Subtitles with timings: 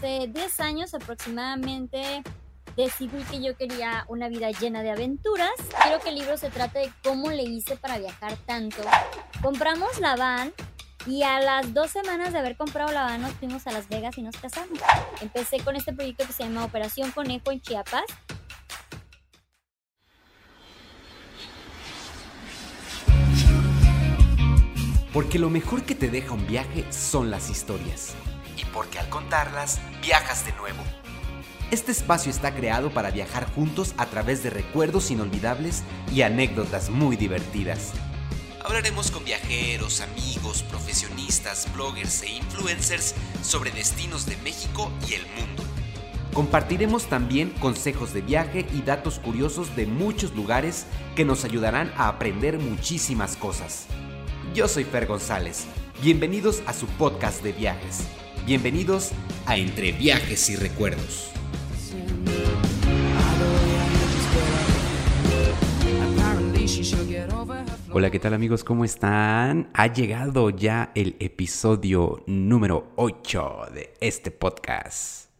[0.00, 2.22] hace 10 años aproximadamente
[2.74, 5.50] decidí que yo quería una vida llena de aventuras.
[5.82, 8.78] Quiero que el libro se trate de cómo le hice para viajar tanto.
[9.42, 10.54] Compramos la van
[11.06, 14.16] y a las dos semanas de haber comprado la van nos fuimos a Las Vegas
[14.16, 14.78] y nos casamos.
[15.20, 18.04] Empecé con este proyecto que se llama Operación Conejo en Chiapas.
[25.12, 28.14] Porque lo mejor que te deja un viaje son las historias.
[28.60, 30.82] Y porque al contarlas, viajas de nuevo.
[31.70, 37.16] Este espacio está creado para viajar juntos a través de recuerdos inolvidables y anécdotas muy
[37.16, 37.92] divertidas.
[38.62, 45.62] Hablaremos con viajeros, amigos, profesionistas, bloggers e influencers sobre destinos de México y el mundo.
[46.34, 52.08] Compartiremos también consejos de viaje y datos curiosos de muchos lugares que nos ayudarán a
[52.08, 53.86] aprender muchísimas cosas.
[54.54, 55.64] Yo soy Fer González.
[56.02, 58.06] Bienvenidos a su podcast de viajes.
[58.46, 59.12] Bienvenidos
[59.46, 61.30] a Entre Viajes y Recuerdos.
[67.92, 68.64] Hola, ¿qué tal amigos?
[68.64, 69.70] ¿Cómo están?
[69.74, 75.30] Ha llegado ya el episodio número 8 de este podcast.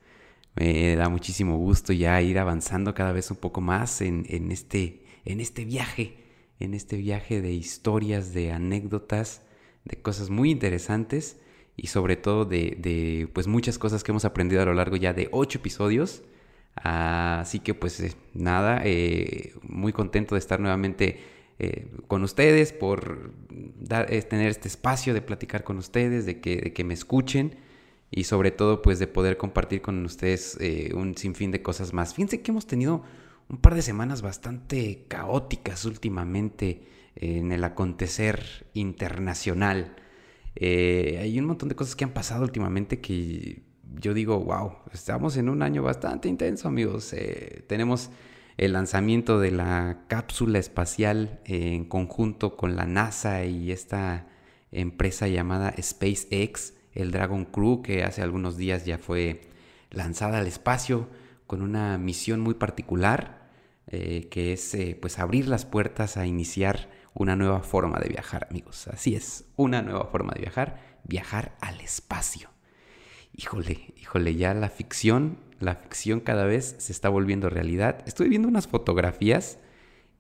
[0.55, 5.41] Me da muchísimo gusto ya ir avanzando cada vez un poco más en, este, en
[5.41, 6.19] este viaje,
[6.61, 9.43] en este viaje de historias, de anécdotas,
[9.84, 11.40] de cosas muy interesantes
[11.83, 15.28] y sobre todo de, pues muchas cosas que hemos aprendido a lo largo ya de
[15.33, 16.22] 8 episodios.
[16.75, 21.20] Así que pues eh, nada, eh, muy contento de estar nuevamente
[21.59, 26.84] eh, con ustedes, por dar, tener este espacio de platicar con ustedes, de que, que,
[26.84, 27.56] me escuchen
[28.11, 30.59] y sobre todo pues de poder compartir con ustedes
[30.94, 32.15] un sinfín de cosas más.
[32.15, 33.05] Fíjense que hemos tenido
[33.48, 36.83] un par de semanas bastante caóticas últimamente
[37.17, 39.97] en el acontecer internacional.
[40.56, 43.62] Eh, hay un montón de cosas que han pasado últimamente que
[43.95, 47.15] yo digo, wow, estamos en un año bastante intenso amigos.
[47.67, 48.11] tenemos
[48.56, 54.28] el lanzamiento de la cápsula espacial en conjunto con la NASA y esta
[54.71, 59.41] empresa llamada SpaceX, el Dragon Crew, que hace algunos días ya fue
[59.91, 61.09] lanzada al espacio
[61.47, 63.49] con una misión muy particular,
[63.87, 68.47] eh, que es eh, pues abrir las puertas a iniciar una nueva forma de viajar,
[68.50, 68.88] amigos.
[68.88, 72.50] Así es, una nueva forma de viajar, viajar al espacio.
[73.37, 78.03] Híjole, híjole, ya la ficción la ficción cada vez se está volviendo realidad.
[78.06, 79.59] Estoy viendo unas fotografías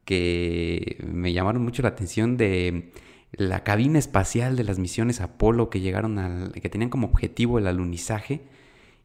[0.04, 2.92] que me llamaron mucho la atención de
[3.32, 7.66] la cabina espacial de las misiones Apolo que llegaron al, que tenían como objetivo el
[7.66, 8.42] alunizaje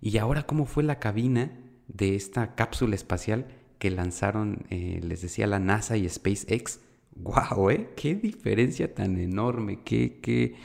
[0.01, 1.51] y ahora cómo fue la cabina
[1.87, 3.45] de esta cápsula espacial
[3.79, 6.81] que lanzaron, eh, les decía, la NASA y SpaceX.
[7.15, 7.69] ¡Wow!
[7.71, 7.89] ¿eh?
[7.95, 9.79] ¡Qué diferencia tan enorme!
[9.83, 10.55] ¡Qué, qué,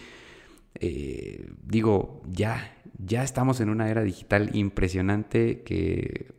[0.74, 6.32] eh, digo, ya, ya estamos en una era digital impresionante que,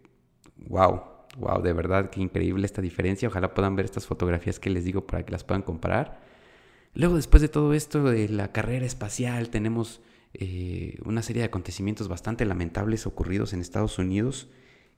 [0.68, 1.02] wow,
[1.38, 3.28] wow, de verdad, qué increíble esta diferencia.
[3.28, 6.22] Ojalá puedan ver estas fotografías que les digo para que las puedan comparar.
[6.94, 10.02] Luego, después de todo esto de la carrera espacial, tenemos
[10.34, 14.50] eh, una serie de acontecimientos bastante lamentables ocurridos en Estados Unidos,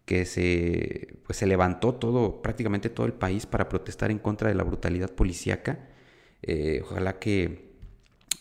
[0.06, 4.56] que se, pues, se levantó todo, prácticamente todo el país para protestar en contra de
[4.56, 5.90] la brutalidad policíaca.
[6.42, 7.74] Eh, ojalá que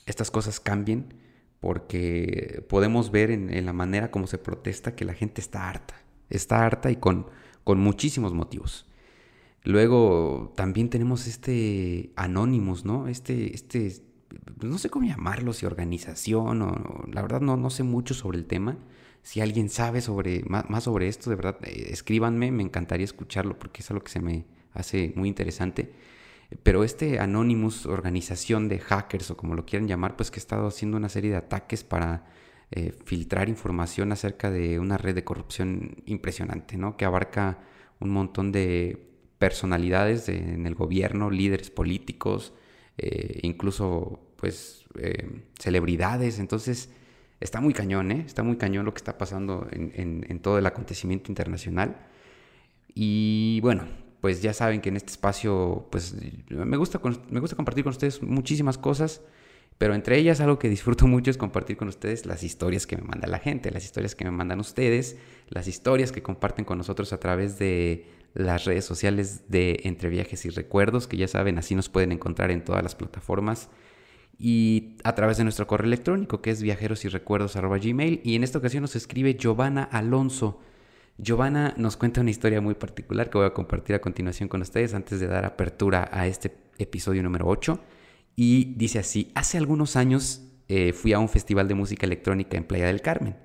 [0.07, 1.15] estas cosas cambien
[1.61, 5.95] porque podemos ver en, la manera como se protesta que la gente está harta,
[6.29, 7.27] está harta y con,
[7.63, 8.87] con muchísimos motivos.
[9.63, 13.07] Luego también tenemos este Anonymous, ¿no?
[13.07, 13.93] Este, este,
[14.61, 18.47] no sé cómo llamarlo, si organización o, la verdad no, no sé mucho sobre el
[18.47, 18.77] tema.
[19.23, 23.83] Si alguien sabe sobre, más, sobre esto, de verdad, eh, escríbanme, me encantaría escucharlo porque
[23.83, 24.45] es algo que se me
[24.75, 25.93] hace muy interesante.
[26.63, 30.67] Pero este Anonymous, organización de hackers o como lo quieran llamar, pues que ha estado
[30.67, 32.27] haciendo una serie de ataques para
[32.73, 36.97] eh, filtrar información acerca de una red de corrupción impresionante, ¿no?
[36.97, 37.61] Que abarca
[38.01, 42.53] un montón de personalidades en el gobierno, líderes políticos,
[42.99, 44.85] eh, incluso pues
[45.59, 46.39] celebridades.
[46.39, 46.91] Entonces
[47.43, 48.23] está muy cañón, ¿eh?
[48.27, 52.07] Está muy cañón lo que está pasando en, todo el acontecimiento internacional.
[52.95, 53.85] Y bueno,
[54.21, 56.15] pues ya saben que en este espacio, pues
[56.49, 57.01] me gusta,
[57.31, 59.23] me gusta compartir con ustedes muchísimas cosas,
[59.79, 63.03] pero entre ellas algo que disfruto mucho es compartir con ustedes las historias que me
[63.03, 65.17] manda la gente, las historias que me mandan ustedes,
[65.49, 70.45] las historias que comparten con nosotros a través de las redes sociales de Entre Viajes
[70.47, 73.69] y Recuerdos, que ya saben, así nos pueden encontrar en todas las plataformas
[74.45, 77.09] y a través de nuestro correo electrónico que es viajeros y
[78.35, 80.61] en esta ocasión nos escribe Giovanna Alonso
[81.19, 84.95] Giovanna nos cuenta una historia muy particular que voy a compartir a continuación con ustedes
[84.95, 87.79] antes de dar apertura a este episodio número 8.
[88.35, 92.65] Y dice así, hace algunos años eh, fui a un festival de música electrónica en
[92.65, 93.37] Playa del Carmen.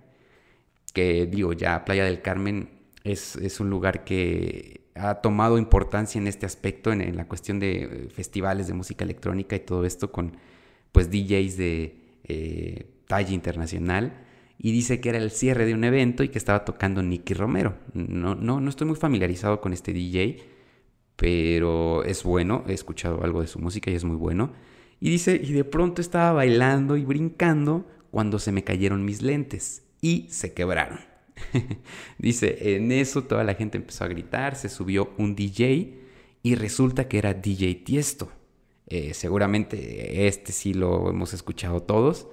[0.93, 2.69] que digo, ya Playa del Carmen
[3.03, 7.83] es, es un lugar que ha tomado importancia en este aspecto, en, la cuestión de
[7.83, 10.37] eh, festivales de música electrónica y todo esto con
[10.91, 14.23] pues DJs de eh, talla internacional.
[14.59, 17.77] Y dice que era el cierre de un evento y que estaba tocando Nicky Romero.
[17.93, 20.39] No, no, no estoy muy familiarizado con este DJ,
[21.15, 24.53] pero es bueno, he escuchado algo de su música y es muy bueno.
[24.99, 29.83] Y dice, y de pronto estaba bailando y brincando cuando se me cayeron mis lentes
[30.01, 30.99] y se quebraron.
[32.17, 36.01] Dice, en eso toda la gente empezó a gritar, se subió un DJ
[36.43, 38.31] y resulta que era DJ Tiesto.
[38.87, 42.27] Eh, seguramente este sí lo hemos escuchado todos.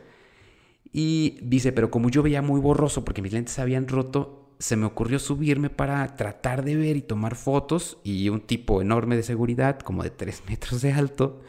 [0.93, 4.87] Y dice, pero como yo veía muy borroso porque mis lentes habían roto, se me
[4.87, 9.81] ocurrió subirme para tratar de ver y tomar fotos y un tipo enorme de seguridad,
[9.81, 11.43] como de 3 metros de alto.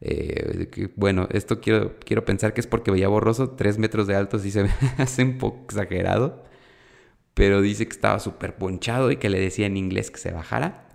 [0.00, 4.38] Eh, bueno, esto quiero, quiero pensar que es porque veía borroso, 3 metros de alto
[4.38, 6.44] sí se me hace un poco exagerado
[7.34, 10.88] pero dice que estaba súper ponchado y que le decía en inglés que se bajara,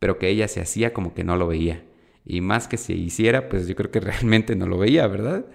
[0.00, 1.84] pero que ella se hacía como que no lo veía.
[2.24, 5.46] Y más que se hiciera, pues yo creo que realmente no lo veía, ¿verdad?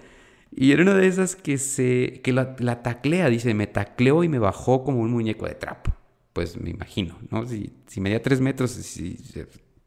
[0.52, 4.40] Y era una de esas que se que la, taclea, dice, me tacleó y me
[4.40, 5.94] bajó como un muñeco de trapo.
[6.34, 7.46] Pues me imagino, ¿no?
[7.46, 8.78] Si, si medía tres metros,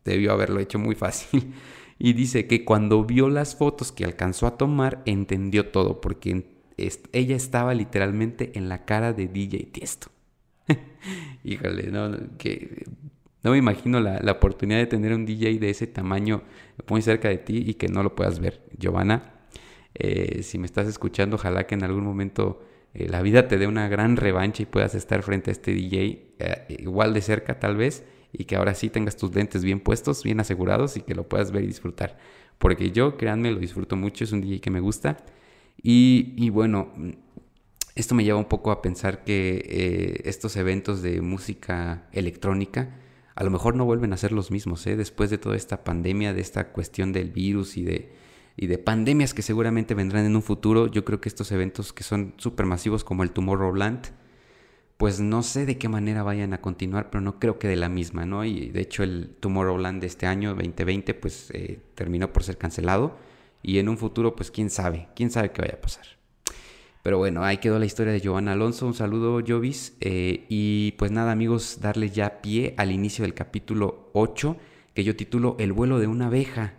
[0.05, 1.52] debió haberlo hecho muy fácil.
[2.05, 6.46] Y dice que cuando vio las fotos que alcanzó a tomar, entendió todo, porque
[6.76, 10.08] ella estaba literalmente en la cara de DJ Tiesto.
[11.44, 12.87] Híjole, no, que
[13.42, 16.42] no me imagino la, oportunidad de tener un DJ de ese tamaño
[16.88, 18.62] muy cerca de ti y que no lo puedas ver.
[18.78, 19.32] Giovanna,
[19.94, 22.62] eh, si me estás escuchando, ojalá que en algún momento
[22.94, 26.34] eh, la vida te dé una gran revancha y puedas estar frente a este DJ
[26.38, 30.22] eh, igual de cerca tal vez y que ahora sí tengas tus lentes bien puestos,
[30.22, 32.18] bien asegurados y que lo puedas ver y disfrutar.
[32.58, 35.16] Porque yo, créanme, lo disfruto mucho, es un DJ que me gusta.
[35.82, 36.92] Y, y bueno,
[37.96, 43.00] esto me lleva un poco a pensar que estos eventos de música electrónica
[43.34, 44.96] a lo mejor no vuelven a ser los mismos, ¿eh?
[44.96, 48.12] después de toda esta pandemia, de esta cuestión del virus y de,
[48.56, 52.05] y de pandemias que seguramente vendrán en un futuro, yo creo que estos eventos que
[52.05, 52.34] son
[52.64, 54.08] masivos como el Tomorrowland,
[54.96, 57.88] pues no sé de qué manera vayan a continuar, pero no creo que de la
[57.88, 58.44] misma, ¿no?
[58.44, 63.17] Y de hecho el Tomorrowland de este año, 2020, pues eh, terminó por ser cancelado
[63.62, 66.21] y en un futuro, pues quién sabe, quién sabe qué vaya a pasar.
[67.02, 68.87] Pero bueno, ahí quedó la historia de Giovanna Alonso.
[68.87, 69.96] Un saludo, Jovis.
[70.00, 74.56] Eh, y pues nada, amigos, darle ya pie al inicio del capítulo 8,
[74.94, 76.75] que yo titulo El vuelo de una abeja.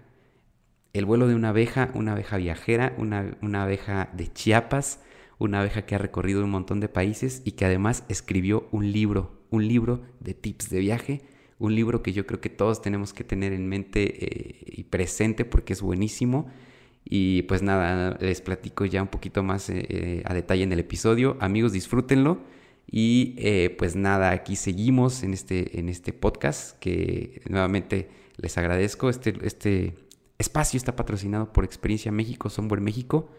[0.94, 5.02] El vuelo de una abeja, una abeja viajera, una, una abeja de Chiapas,
[5.40, 9.42] una abeja que ha recorrido un montón de países y que además escribió un libro,
[9.50, 11.22] un libro de tips de viaje,
[11.60, 15.44] un libro que yo creo que todos tenemos que tener en mente eh, y presente
[15.44, 16.48] porque es buenísimo
[17.06, 20.80] y pues nada, les platico ya un poquito más eh, eh, a detalle en el
[20.80, 21.38] episodio.
[21.40, 22.40] Amigos, disfrútenlo.
[22.90, 29.10] Y eh, pues nada, aquí seguimos en este, en este podcast que nuevamente les agradezco.
[29.10, 29.96] Este, este
[30.38, 33.30] espacio está patrocinado por Experiencia México, Software México.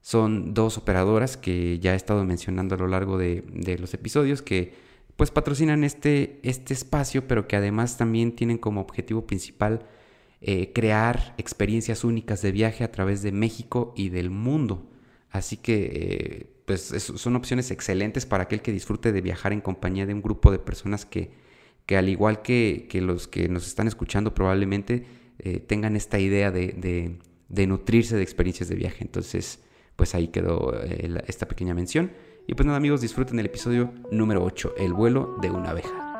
[0.00, 4.42] Son dos operadoras que ya he estado mencionando a lo largo de, de los episodios
[4.42, 4.74] que
[5.16, 9.86] pues patrocinan este, este espacio, pero que además también tienen como objetivo principal
[10.46, 14.90] eh, crear experiencias únicas de viaje a través de México y del mundo.
[15.30, 20.04] Así que eh, pues son opciones excelentes para aquel que disfrute de viajar en compañía
[20.04, 21.30] de un grupo de personas que,
[21.86, 25.06] que al igual que, los que nos están escuchando probablemente
[25.38, 29.02] eh, tengan esta idea de, de, nutrirse de experiencias de viaje.
[29.02, 29.60] Entonces,
[29.96, 30.78] pues ahí quedó
[31.26, 32.12] esta pequeña mención.
[32.46, 36.13] Y pues nada amigos, disfruten el episodio número 8, el vuelo de una abeja.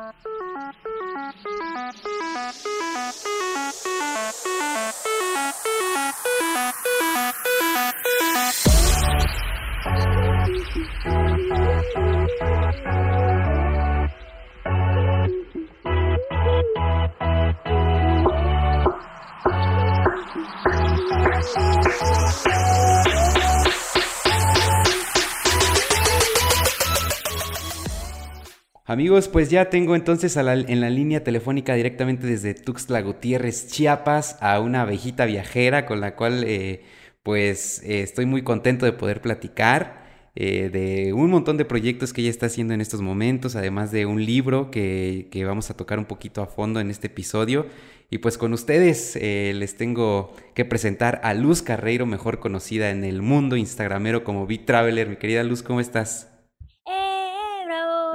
[28.87, 34.59] Amigos, pues ya tengo entonces en la línea telefónica directamente desde Tuxtla Gutiérrez, Chiapas, a
[34.59, 36.83] una abejita viajera con la cual eh,
[37.21, 40.04] pues eh, estoy muy contento de poder platicar.
[40.35, 44.05] Eh, de un montón de proyectos que ella está haciendo en estos momentos, además de
[44.05, 47.67] un libro que, que vamos a tocar un poquito a fondo en este episodio.
[48.09, 53.23] Y pues con ustedes les tengo que presentar a Luz Carreiro, mejor conocida en el
[53.23, 55.09] mundo instagramero como Big Traveler.
[55.09, 56.35] Mi querida Luz, ¿cómo estás?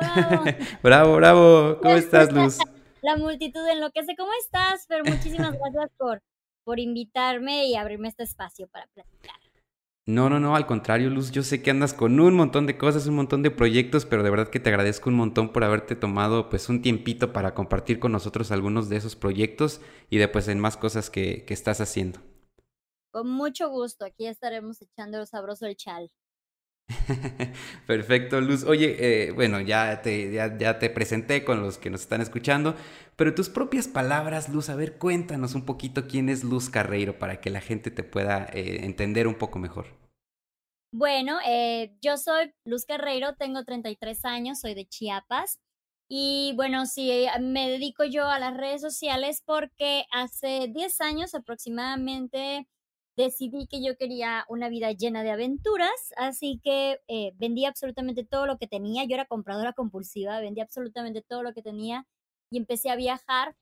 [0.83, 1.79] bravo, bravo.
[1.83, 2.59] ¿Cómo estás, Luz?
[3.03, 4.17] La multitud enloquece.
[4.17, 4.87] ¿Cómo estás?
[4.89, 6.23] Pero muchísimas gracias por,
[6.65, 9.40] por invitarme y abrirme este espacio para platicar.
[10.11, 13.07] No, no, no, al contrario, Luz, yo sé que andas con un montón de cosas,
[13.07, 16.51] un montón de proyectos, pero de verdad que te agradezco un montón por haberte tomado
[16.51, 20.59] pues un tiempito para compartir con nosotros algunos de esos proyectos y de pues en
[20.59, 22.19] más cosas que, que estás haciendo.
[23.13, 26.11] Con mucho gusto, aquí estaremos echando sabroso el chal.
[27.87, 28.65] Perfecto, Luz.
[28.65, 28.97] Oye,
[29.29, 32.75] eh, bueno, ya te, ya, te presenté con los que nos están escuchando,
[33.15, 37.41] pero tus propias palabras, Luz, a ver, cuéntanos un poquito quién es Luz Carreiro para
[37.41, 40.00] que la gente te pueda eh, entender un poco mejor.
[40.93, 45.61] Bueno, eh, yo soy Luz Carreiro, tengo 33 años, soy de Chiapas.
[46.09, 52.67] Y bueno, sí, me dedico yo a las redes sociales porque hace 10 años aproximadamente
[53.17, 58.47] decidí que yo quería una vida llena de aventuras, así que eh, vendí absolutamente todo
[58.47, 59.05] lo que tenía.
[59.05, 62.07] Yo era compradora compulsiva, vendí absolutamente todo lo que tenía
[62.51, 63.55] y empecé a viajar.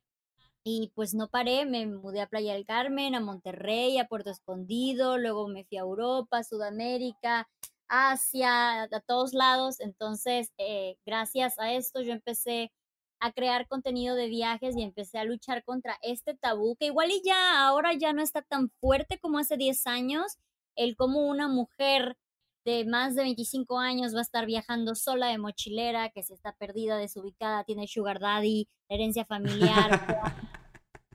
[0.70, 5.16] Y pues no paré, me mudé a Playa del Carmen, a Monterrey, a Puerto Escondido,
[5.16, 7.48] luego me fui a Europa, Sudamérica,
[7.88, 9.80] Asia, a todos lados.
[9.80, 12.70] Entonces, eh, gracias a esto yo empecé
[13.18, 17.22] a crear contenido de viajes y empecé a luchar contra este tabú que igual y
[17.24, 20.36] ya ahora ya no está tan fuerte como hace 10 años,
[20.76, 22.18] el cómo una mujer
[22.66, 26.52] de más de 25 años va a estar viajando sola de mochilera, que se está
[26.52, 30.52] perdida, desubicada, tiene sugar daddy, herencia familiar.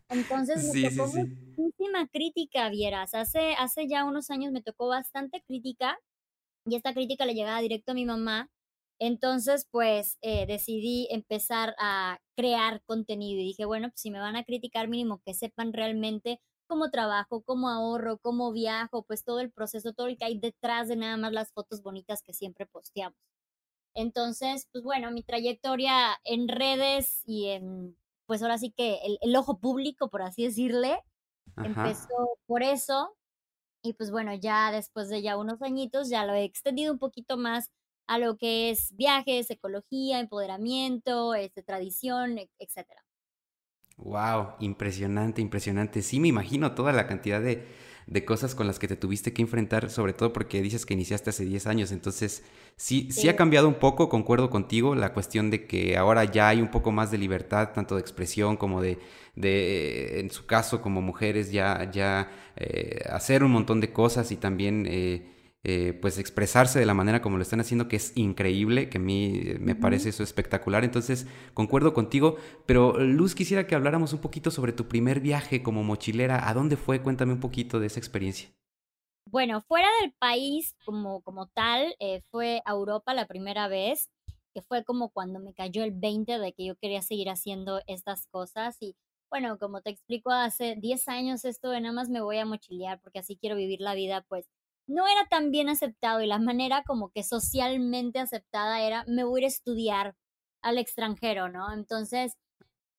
[0.09, 3.13] Entonces me tocó muchísima crítica, vieras.
[3.13, 5.97] Hace, hace ya unos años me tocó bastante crítica
[6.65, 8.49] y esta crítica le llegaba directo a mi mamá
[8.99, 14.37] entonces, pues eh, decidí empezar a crear contenido y dije, bueno, pues si me van
[14.37, 19.51] a criticar, mínimo que sepan realmente cómo trabajo, cómo ahorro, cómo viajo, pues todo el
[19.51, 23.17] proceso, todo el que hay detrás de nada más las fotos bonitas que siempre posteamos.
[23.95, 29.59] Entonces, pues bueno, mi trayectoria en redes y en, pues ahora sí que el, ojo
[29.59, 30.99] público, por así decirle,
[31.57, 33.15] empezó por eso.
[33.81, 37.37] Y pues bueno, ya después de ya unos añitos, ya lo he extendido un poquito
[37.37, 37.69] más
[38.07, 42.87] a lo que es viajes, ecología, empoderamiento, este, tradición, etc.
[43.97, 46.01] Wow, impresionante, impresionante.
[46.01, 47.67] Sí, me imagino toda la cantidad de,
[48.07, 51.29] de, cosas con las que te tuviste que enfrentar, sobre todo porque dices que iniciaste
[51.29, 52.43] hace 10 años, entonces
[52.75, 56.61] sí, sí, ha cambiado un poco, concuerdo contigo, la cuestión de que ahora ya hay
[56.61, 58.99] un poco más de libertad, tanto de expresión como de,
[59.35, 64.37] de en su caso, como mujeres, ya, ya eh, hacer un montón de cosas y
[64.37, 64.85] también...
[64.89, 65.29] Eh,
[65.65, 69.01] eh, pues expresarse de la manera como lo están haciendo, que es increíble, que a
[69.01, 70.83] mí eh, me parece eso espectacular.
[70.83, 75.83] Entonces, concuerdo contigo, pero Luz, quisiera que habláramos un poquito sobre tu primer viaje como
[75.83, 76.49] mochilera.
[76.49, 77.01] ¿A dónde fue?
[77.01, 78.49] Cuéntame un poquito de esa experiencia.
[79.25, 84.09] Bueno, fuera del país como, como tal, eh, fue a Europa la primera vez,
[84.53, 88.27] que fue como cuando me cayó el 20 de que yo quería seguir haciendo estas
[88.27, 88.95] cosas y
[89.31, 92.99] bueno, como te explico, hace 10 años esto de nada más me voy a mochilear
[93.01, 94.47] porque así quiero vivir la vida, pues
[94.87, 99.39] no era tan bien aceptado y la manera como que socialmente aceptada era, me voy
[99.39, 100.15] a ir a estudiar
[100.61, 101.73] al extranjero, ¿no?
[101.73, 102.37] Entonces,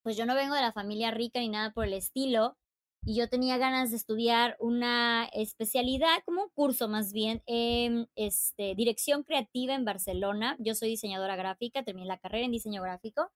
[0.02, 2.56] pues yo no vengo de la familia rica ni nada por el estilo
[3.06, 8.74] y yo tenía ganas de estudiar una especialidad, como un curso más bien, en este,
[8.74, 10.56] dirección creativa en Barcelona.
[10.58, 13.30] Yo soy diseñadora gráfica, terminé la carrera en diseño gráfico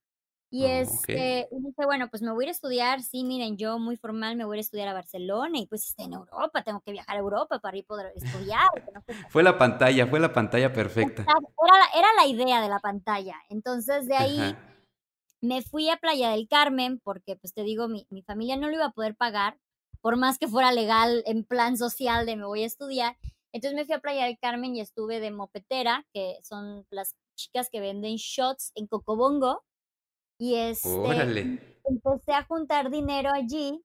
[0.50, 3.78] y es este, dije, bueno, pues me voy a ir a estudiar, sí, miren, yo
[3.78, 6.62] muy formal me voy a ir a estudiar a Barcelona y pues está en Europa,
[6.62, 8.66] tengo que viajar a Europa para ir poder estudiar.
[9.28, 11.22] fue la pantalla, fue la pantalla perfecta.
[11.22, 13.36] Era, era la idea de la pantalla.
[13.50, 14.56] Entonces de ahí
[15.42, 18.74] me fui a Playa del Carmen porque, pues te digo, mi, mi familia no lo
[18.74, 19.58] iba a poder pagar,
[20.00, 23.18] por más que fuera legal en plan social de me voy a estudiar.
[23.52, 27.68] Entonces me fui a Playa del Carmen y estuve de mopetera, que son las chicas
[27.70, 29.62] que venden shots en Cocobongo
[30.38, 33.82] y este, empecé a juntar dinero allí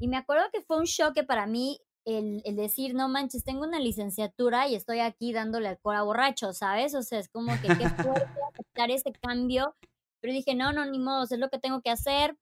[0.00, 3.64] y me acuerdo que fue un choque para mí el, el, decir, no manches, tengo
[3.64, 6.94] una licenciatura y estoy aquí dándole al cora borracho, ¿sabes?
[6.94, 9.74] O sea, es como que qué fuerte aceptar ese cambio.
[10.20, 12.36] Pero dije, no, no, ni modo, es lo que tengo que hacer.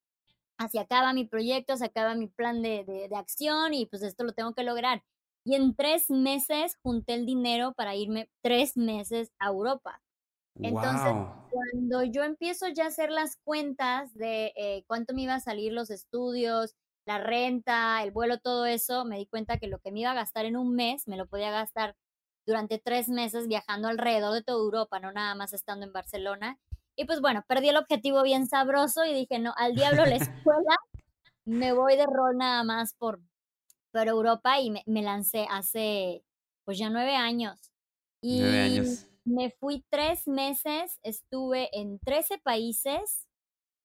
[0.58, 4.25] Así acaba mi proyecto, se acaba mi plan de, de, de acción y pues esto
[4.25, 5.02] lo tengo que lograr.
[5.44, 10.00] Y en tres meses junté el dinero para irme tres meses a Europa.
[10.60, 11.12] Entonces,
[11.50, 15.72] cuando yo empiezo ya a hacer las cuentas de eh, cuánto me iba a salir
[15.72, 16.75] los estudios,
[17.06, 20.14] la renta, el vuelo, todo eso, me di cuenta que lo que me iba a
[20.14, 21.96] gastar en un mes, me lo podía gastar
[22.46, 26.58] durante tres meses viajando alrededor de toda Europa, no nada más estando en Barcelona.
[26.96, 30.76] Y pues bueno, perdí el objetivo bien sabroso y dije, no, al diablo la escuela,
[31.44, 33.20] me voy de rol nada más por,
[33.92, 36.25] por Europa y me, me lancé hace
[36.64, 37.72] pues ya nueve años.
[38.20, 43.26] Y nueve años me fui tres meses, estuve en 13 países,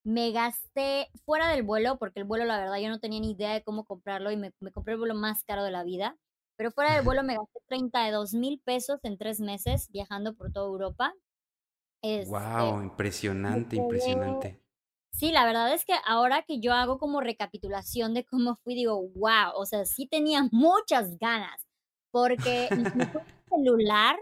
[0.04, 3.54] me gasté fuera del vuelo, porque el vuelo la verdad yo no tenía ni idea
[3.54, 6.16] de cómo comprarlo y me, compré el vuelo más caro de la vida,
[6.58, 10.68] Pero fuera del vuelo me gasté 32 mil pesos en tres meses viajando por toda
[10.68, 11.14] Europa.
[12.04, 14.62] wow, este, impresionante, impresionante.
[15.12, 19.02] Sí, la verdad es que ahora que yo hago como recapitulación de cómo fui, digo,
[19.16, 21.68] wow, o sea, sí tenía muchas ganas,
[22.12, 22.84] porque mi
[23.50, 24.18] celular,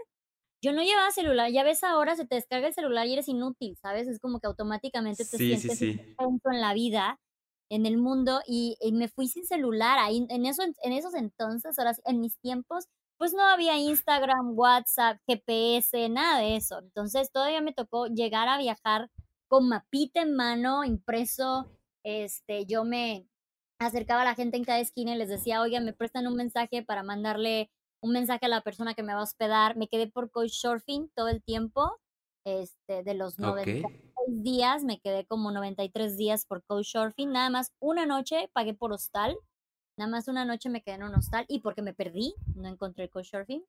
[0.62, 3.76] yo no llevaba celular, ya ves ahora se te descarga el celular y eres inútil,
[3.80, 4.08] ¿sabes?
[4.08, 7.18] Es como que automáticamente te sientes sí, en la vida,
[7.70, 11.94] en el mundo, y, me fui sin celular, ahí, en, eso, en esos entonces, ahora
[12.04, 12.88] en mis tiempos,
[13.20, 16.78] pues no había Instagram, WhatsApp, GPS, nada de eso.
[16.78, 19.10] Entonces todavía me tocó llegar a viajar
[19.46, 21.70] con mapita en mano, impreso,
[22.02, 23.26] este, yo me
[23.78, 26.82] acercaba a la gente en cada esquina y les decía, oigan, me prestan un mensaje
[26.82, 29.76] para mandarle un mensaje a la persona que me va a hospedar.
[29.76, 32.00] Me quedé por Couchsurfing todo el tiempo,
[32.44, 37.30] este, de los 96 días, me quedé como 93 días por Couchsurfing.
[37.30, 39.36] Nada más una noche pagué por hostal,
[39.96, 43.04] nada más una noche me quedé en un hostal y porque me perdí, no encontré
[43.04, 43.64] el Couchsurfing.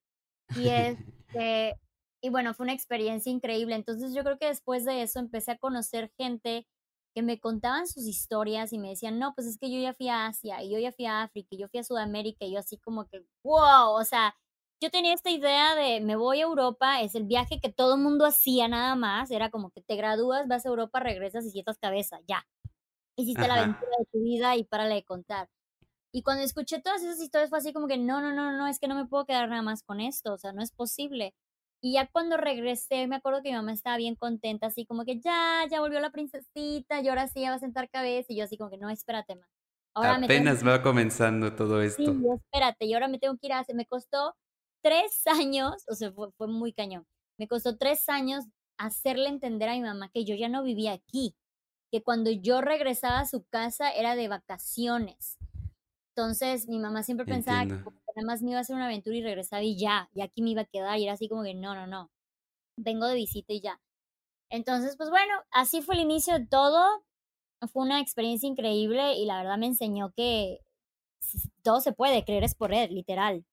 [0.56, 0.68] Y
[1.36, 1.80] este,
[2.22, 3.76] y bueno, fue una experiencia increíble.
[3.76, 6.68] Entonces yo creo que después de eso empecé a conocer gente
[7.14, 10.10] que me contaban sus historias y me decían, no, pues es que yo ya fui
[10.10, 12.60] a Asia y yo ya fui a África y yo fui a Sudamérica y yo
[12.60, 14.36] así como que, wow, o sea,
[14.82, 18.02] yo tenía esta idea de me voy a Europa, es el viaje que todo el
[18.02, 21.78] mundo hacía nada más, era como que te gradúas, vas a Europa, regresas y sientas
[21.78, 22.46] cabeza, ya.
[23.18, 25.50] Hiciste la aventura de tu vida y párale de contar.
[26.14, 28.80] Y cuando escuché todas esas historias fue así como que, no, no, no, no, es
[28.80, 31.36] que no me puedo quedar nada más con esto, o sea, no es posible.
[31.84, 35.20] Y ya cuando regresé, me acuerdo que mi mamá estaba bien contenta, así como que
[35.20, 38.44] ya, ya volvió la princesita, y ahora sí ya va a sentar cabeza, y yo
[38.44, 39.50] así como que no, espérate más.
[39.96, 42.04] Ahora Apenas va comenzando todo esto.
[42.04, 44.36] Sí, espérate, y ahora me tengo que ir a hacer, me costó
[44.84, 47.08] tres años, o sea, fue, fue muy cañón,
[47.40, 48.46] me costó tres años
[48.78, 51.36] hacerle entender a mi mamá que yo ya no vivía aquí,
[51.92, 55.38] que cuando yo regresaba a su casa era de vacaciones.
[56.16, 57.76] Entonces mi mamá siempre pensaba que
[58.16, 60.52] nada más me iba a hacer una aventura y regresaba y ya, y aquí me
[60.52, 62.12] iba a quedar y era así como que no, no, no,
[62.78, 63.80] vengo de visita y ya.
[64.50, 67.04] Entonces, pues bueno, así fue el inicio de todo.
[67.72, 70.60] Fue una experiencia increíble y la verdad me enseñó que
[71.64, 73.46] todo se puede, creer es por él, literal.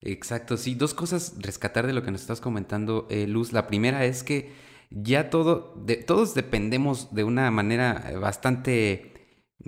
[0.00, 3.52] Exacto, sí, dos cosas rescatar de lo que nos estás comentando, eh, Luz.
[3.52, 4.52] La primera es que
[4.90, 5.74] ya todo,
[6.06, 9.13] todos dependemos de una manera bastante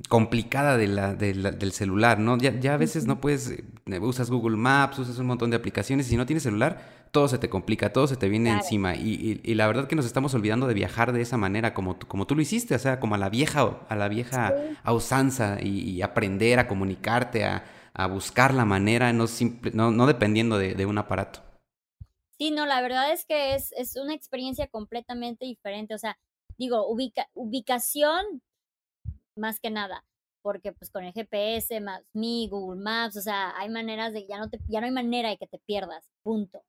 [0.08, 2.36] complicada de la, del celular, ¿no?
[2.38, 6.06] Ya, ya, a veces no puedes, eh, usas Google Maps, usas un montón de aplicaciones
[6.06, 8.94] y si no tienes celular, todo se te complica, todo se te viene encima.
[8.94, 12.26] Y, y, la verdad que nos estamos olvidando de viajar de esa manera, como, como
[12.26, 14.54] tú lo hiciste, o sea, como a la vieja, a la vieja
[14.86, 20.58] usanza y, aprender a comunicarte, a, a, buscar la manera, no, simple, no, no dependiendo
[20.58, 21.40] de, de, un aparato.
[22.36, 26.18] Sí, no, la verdad es que es, es una experiencia completamente diferente, o sea,
[26.58, 28.42] digo, ubica, ubicación
[29.36, 30.04] más que nada,
[30.42, 34.38] porque pues con el GPS, más mi Google Maps, o sea, hay maneras de, ya
[34.38, 36.62] no, te, ya no hay manera de que te pierdas, punto.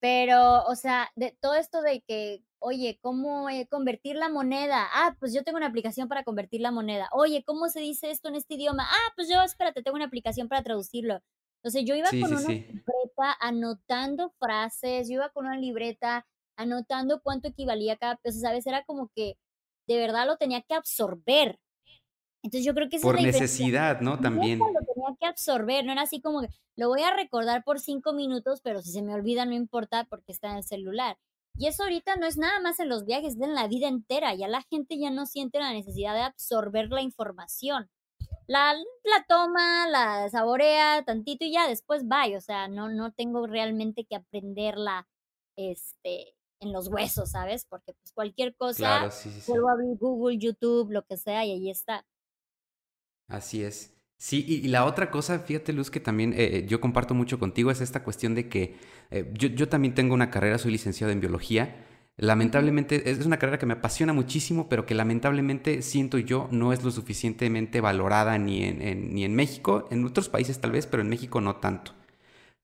[0.00, 4.86] Pero, o sea, de todo esto de que, oye, ¿cómo eh, convertir la moneda?
[4.92, 7.08] Ah, pues yo tengo una aplicación para convertir la moneda.
[7.12, 8.86] Oye, ¿cómo se dice esto en este idioma?
[8.86, 11.22] Ah, pues yo, espérate, tengo una aplicación para traducirlo.
[11.62, 17.48] Entonces yo iba con una libreta anotando frases, yo iba con una libreta anotando cuánto
[17.48, 18.66] equivalía cada peso, ¿sabes?
[18.66, 19.38] Era como que
[19.88, 21.58] de verdad lo tenía que absorber.
[22.44, 24.20] Entonces yo creo que por necesidad, ¿no?
[24.20, 24.58] También.
[24.58, 28.12] Lo tenía que absorber, no era así como que lo voy a recordar por cinco
[28.12, 31.16] minutos, pero si se me olvida no importa porque está en el celular.
[31.56, 34.34] Y eso ahorita no es nada más en los viajes, es en la vida entera.
[34.34, 37.88] Ya la gente ya no siente la necesidad de absorber la información.
[38.46, 42.26] La, la toma, la saborea tantito y ya después va.
[42.36, 45.08] O sea, no, no tengo realmente que aprenderla
[45.56, 47.64] este, en los huesos, ¿sabes?
[47.64, 51.46] Porque pues cualquier cosa, claro, sí, sí, vuelvo a abrir Google, YouTube, lo que sea,
[51.46, 52.04] y ahí está.
[53.28, 53.94] Así es.
[54.16, 57.70] Sí, y, la otra cosa, fíjate Luz, que también eh, eh, yo comparto mucho contigo,
[57.70, 58.76] es esta cuestión de que
[59.10, 61.76] eh, yo, yo, también tengo una carrera, soy licenciado en biología.
[62.16, 66.84] Lamentablemente es una carrera que me apasiona muchísimo, pero que lamentablemente siento yo no es
[66.84, 71.08] lo suficientemente valorada ni en, ni en México, en otros países tal vez, pero en
[71.08, 71.92] México no tanto.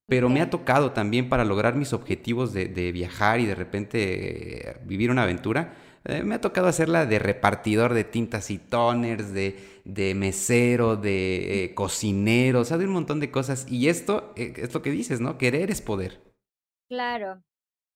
[0.07, 4.77] Pero me ha tocado también para lograr mis objetivos de, de viajar y de repente
[4.87, 9.59] vivir una aventura, eh, me ha tocado hacerla de repartidor de tintas y toners, de,
[9.94, 13.66] de mesero, de eh, cocinero, o sea, de un montón de cosas.
[13.70, 15.38] Y esto eh, es lo que dices, ¿no?
[15.38, 16.20] Querer es poder.
[16.88, 17.42] Claro.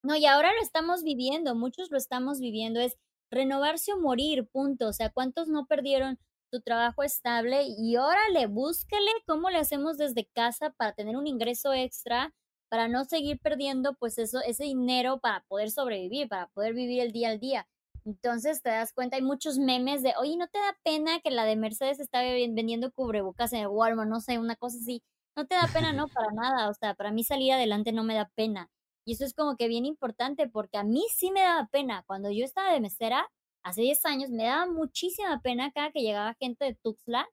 [0.02, 2.96] No, y ahora lo estamos viviendo, muchos lo estamos viviendo, es
[3.30, 4.88] renovarse o morir, punto.
[4.88, 6.18] O sea, ¿cuántos no perdieron
[6.50, 7.64] su trabajo estable?
[7.78, 12.34] Y órale, búsquele cómo le hacemos desde casa para tener un ingreso extra,
[12.68, 17.12] para no seguir perdiendo pues eso, ese dinero para poder sobrevivir, para poder vivir el
[17.12, 17.66] día al día.
[18.04, 21.44] Entonces te das cuenta, hay muchos memes de, oye, ¿no te da pena que la
[21.44, 24.10] de Mercedes está vendiendo cubrebocas en el Walmart?
[24.10, 25.02] No sé, una cosa así.
[25.36, 26.68] No te da pena, no, para nada.
[26.68, 28.70] O sea, para mí salir adelante no me da pena.
[29.06, 32.04] Y eso es como que bien importante porque a mí sí me daba pena.
[32.06, 33.26] Cuando yo estaba de mesera,
[33.62, 37.26] hace 10 años, me daba muchísima pena cada que llegaba gente de Tuxtla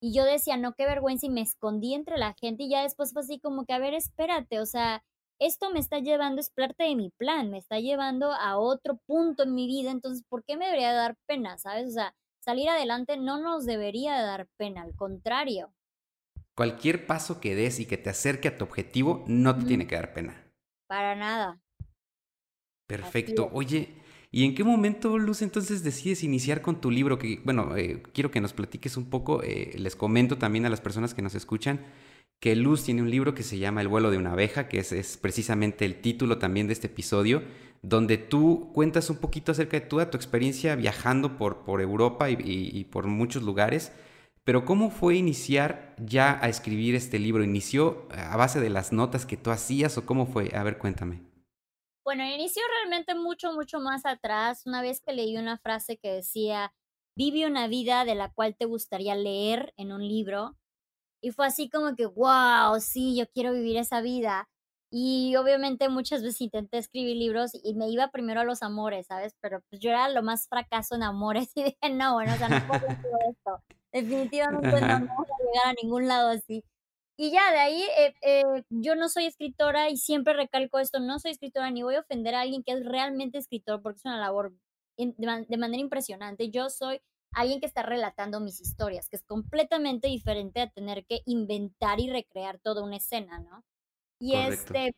[0.00, 3.12] y yo decía, no, qué vergüenza y me escondí entre la gente y ya después
[3.12, 5.02] fue así como que, a ver, espérate, o sea,
[5.46, 9.42] esto me está llevando, es parte de mi plan, me está llevando a otro punto
[9.42, 11.88] en mi vida, entonces, ¿por qué me debería dar pena, sabes?
[11.88, 15.72] O sea, salir adelante no nos debería dar pena, al contrario.
[16.54, 19.96] Cualquier paso que des y que te acerque a tu objetivo no te tiene que
[19.96, 20.50] dar pena.
[20.86, 21.60] Para nada.
[22.86, 23.50] Perfecto.
[23.52, 23.96] Oye,
[24.30, 27.18] ¿y en qué momento, Luz, entonces decides iniciar con tu libro?
[27.18, 29.42] Que, bueno, eh, quiero que nos platiques un poco.
[29.42, 31.80] Eh, les comento también a las personas que nos escuchan
[32.44, 35.16] que Luz tiene un libro que se llama El vuelo de una abeja, que es,
[35.16, 37.42] precisamente el título también de este episodio,
[37.80, 43.06] donde tú cuentas un poquito acerca de toda tu experiencia viajando por, Europa y por
[43.06, 43.92] muchos lugares.
[44.44, 47.42] Pero ¿cómo fue iniciar ya a escribir este libro?
[47.42, 50.54] ¿Inició a base de las notas que tú hacías o cómo fue?
[50.54, 51.22] A ver, cuéntame.
[52.04, 56.74] Bueno, inició realmente mucho, mucho más atrás, una vez que leí una frase que decía,
[57.16, 60.58] vive una vida de la cual te gustaría leer en un libro.
[61.24, 64.46] Y fue así como que, wow, sí, yo quiero vivir esa vida.
[64.90, 69.34] Y obviamente muchas veces intenté escribir libros y me iba primero a los amores, ¿sabes?
[69.40, 72.50] Pero pues yo era lo más fracaso en amores y dije, no, bueno, o sea,
[72.50, 73.62] no puedo hacer esto.
[73.90, 76.62] Definitivamente no vamos a llegar a ningún lado así.
[77.16, 81.18] Y ya, de ahí, eh, eh, yo no soy escritora y siempre recalco esto, no
[81.20, 84.18] soy escritora ni voy a ofender a alguien que es realmente escritor porque es una
[84.18, 84.52] labor
[84.98, 86.50] de, manera impresionante.
[86.50, 87.00] Yo soy
[87.34, 92.10] alguien que está relatando mis historias, que es completamente diferente a tener que inventar y
[92.10, 93.64] recrear toda una escena, ¿no?
[94.18, 94.94] Y este,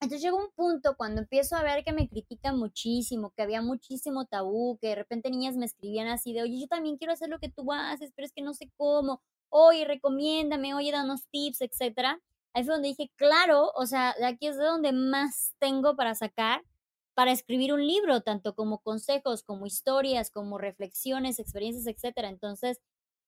[0.00, 4.26] entonces llegó un punto cuando empiezo a ver que me critican muchísimo, que había muchísimo
[4.26, 7.38] tabú, que de repente niñas me escribían así de, oye, yo también quiero hacer lo
[7.38, 12.20] que tú haces, pero es que no sé cómo, oye, recomiéndame, oye, danos tips, etcétera.
[12.52, 16.14] Ahí fue donde dije, claro, o sea, de aquí es de donde más tengo para
[16.14, 16.62] sacar
[17.14, 22.28] para escribir un libro, tanto como consejos, como historias, como reflexiones, experiencias, etcétera.
[22.28, 22.80] Entonces,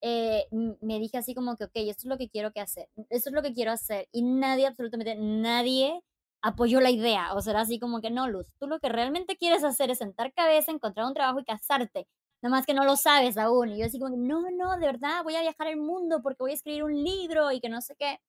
[0.03, 0.47] eh,
[0.81, 3.35] me dije así como que, ok, esto es lo que quiero que hacer, esto es
[3.35, 4.09] lo que quiero hacer.
[4.13, 6.03] Y nadie, absolutamente nadie
[6.43, 7.35] apoyó la idea.
[7.35, 10.33] O será así como que no, Luz, tú lo que realmente quieres hacer es sentar
[10.33, 12.07] cabeza, encontrar un trabajo y casarte.
[12.43, 13.71] Nada más que no lo sabes aún.
[13.71, 16.53] Y yo así como, no, no, de verdad, voy a viajar el mundo porque voy
[16.53, 18.21] a escribir un libro y que no sé qué.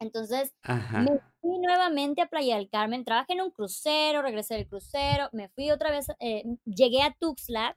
[0.00, 5.28] Entonces, me fui nuevamente a Playa del Carmen, trabajé en un crucero, regresé del crucero,
[5.32, 7.76] me fui otra vez, eh, llegué a Tuxtla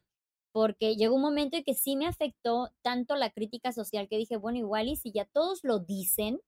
[0.52, 4.38] porque llegó un momento en que sí me afectó tanto la crítica social que dije,
[4.38, 6.40] bueno, igual y si ya todos lo dicen,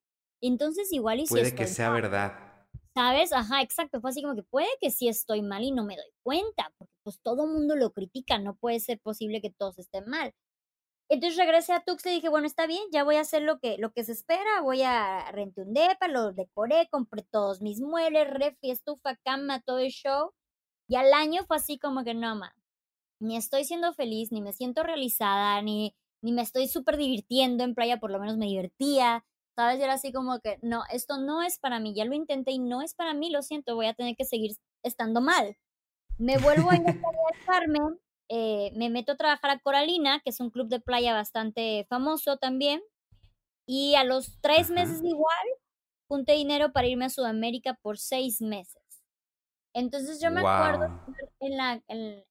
[0.41, 1.33] entonces igual y si...
[1.33, 2.33] Puede que sea verdad.
[2.95, 3.31] ¿Sabes?
[3.31, 4.01] Ajá, exacto.
[4.01, 6.93] Fue así como que puede que sí estoy mal y no me doy cuenta, porque
[7.03, 10.33] pues todo mundo lo critica, no puede ser posible que todos estén mal.
[11.09, 13.77] Entonces regresé a Tux y dije, bueno, está bien, ya voy a hacer lo que,
[13.79, 18.29] lo que se espera, voy a rentar un depa, lo decoré, compré todos mis muebles,
[18.29, 20.31] refri, estufa, cama, todo el show.
[20.87, 22.53] Y al año fue así como que no, más
[23.19, 27.75] ni estoy siendo feliz, ni me siento realizada, ni, ni me estoy súper divirtiendo en
[27.75, 29.79] playa, por lo menos me divertía, ¿sabes?
[29.79, 32.59] Y era así como que, no, esto no es para mí, ya lo intenté y
[32.59, 34.51] no es para mí, lo siento, voy a tener que seguir
[34.83, 35.57] estando mal.
[36.17, 36.75] Me vuelvo a
[37.45, 41.85] Carmen, eh, me meto a trabajar a Coralina, que es un club de playa bastante
[41.89, 42.81] famoso también,
[43.65, 45.47] y a los tres meses igual,
[46.07, 48.81] junté dinero para irme a Sudamérica por seis meses.
[49.73, 50.87] Entonces yo me acuerdo
[51.39, 52.25] en la, en,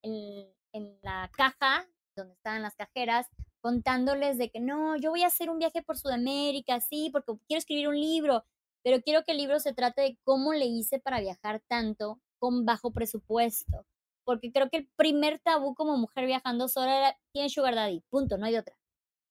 [0.72, 3.28] en la caja, donde estaban las cajeras,
[3.60, 7.58] contándoles de que no, yo voy a hacer un viaje por Sudamérica, sí, porque quiero
[7.58, 8.44] escribir un libro,
[8.82, 12.64] pero quiero que el libro se trate de cómo le hice para viajar tanto con
[12.64, 13.84] bajo presupuesto.
[14.28, 18.36] Porque creo que el primer tabú como mujer viajando sola era, tiene sugar daddy, punto,
[18.36, 18.76] no hay otra.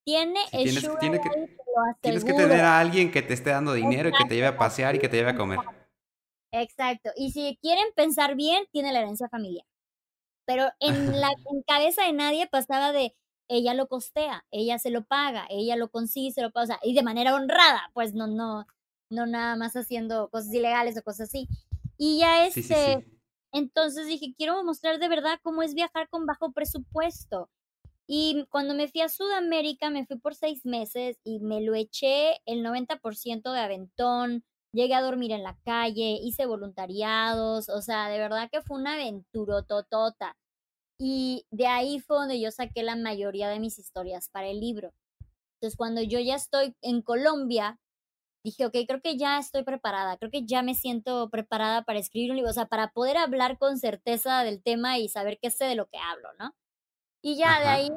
[0.03, 1.57] Tiene el sugar daddy, que,
[2.01, 4.57] Tienes que tener a alguien que te esté dando dinero y que te lleve a
[4.57, 5.59] pasear y que te lleve a comer.
[6.51, 7.11] Exacto.
[7.15, 9.67] Y si quieren pensar bien, tiene la herencia familiar.
[10.47, 13.15] Pero en la en cabeza de nadie pasaba de,
[13.49, 17.03] ella lo costea, ella se lo paga, ella lo consigue, se lo paga, y de
[17.03, 18.65] manera honrada, pues no, no,
[19.11, 21.47] no nada más haciendo cosas ilegales o cosas así.
[21.99, 23.05] Y ya este,
[23.51, 27.49] entonces dije, quiero mostrar de verdad cómo es viajar con bajo presupuesto.
[28.07, 32.37] Y cuando me fui a Sudamérica, me fui por seis meses y me lo eché
[32.45, 34.45] el 90% de aventón.
[34.71, 38.93] Llegué a dormir en la calle, hice voluntariados, o sea, de verdad que fue una
[38.93, 40.37] aventura totota.
[40.99, 44.93] Y de ahí fue donde yo saqué la mayoría de mis historias para el libro.
[45.55, 47.79] Entonces, cuando yo ya estoy en Colombia,
[48.43, 52.31] dije, ok, creo que ya estoy preparada, creo que ya me siento preparada para escribir
[52.31, 55.65] un libro, o sea, para poder hablar con certeza del tema y saber qué sé
[55.65, 56.55] de lo que hablo, ¿no?
[57.21, 57.89] Y ya de ahí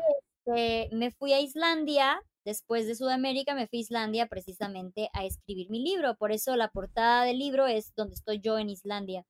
[0.47, 5.71] este, me fui a Islandia después de Sudamérica me fui a Islandia precisamente a escribir
[5.71, 6.17] mi libro.
[6.17, 9.25] Por eso la portada del libro es donde estoy yo en Islandia.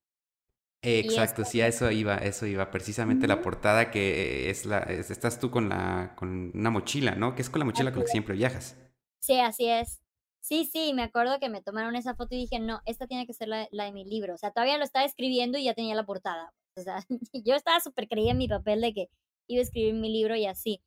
[0.83, 2.71] Exacto, sí, a eso iba, eso iba.
[2.71, 7.35] Precisamente la portada que es la, estás tú con la, con una mochila, ¿no?
[7.35, 8.77] Que es con la mochila con la que siempre viajas.
[9.19, 10.01] Sí, así es.
[10.41, 13.35] Sí, sí, me acuerdo que me tomaron esa foto y dije, no, esta tiene que
[13.35, 14.35] ser la, de mi libro.
[14.35, 16.53] O sea, todavía lo estaba escribiendo y ya tenía la portada.
[16.77, 17.05] O sea,
[17.45, 19.09] yo estaba súper creía en mi papel de que
[19.49, 20.83] iba a escribir mi libro y así.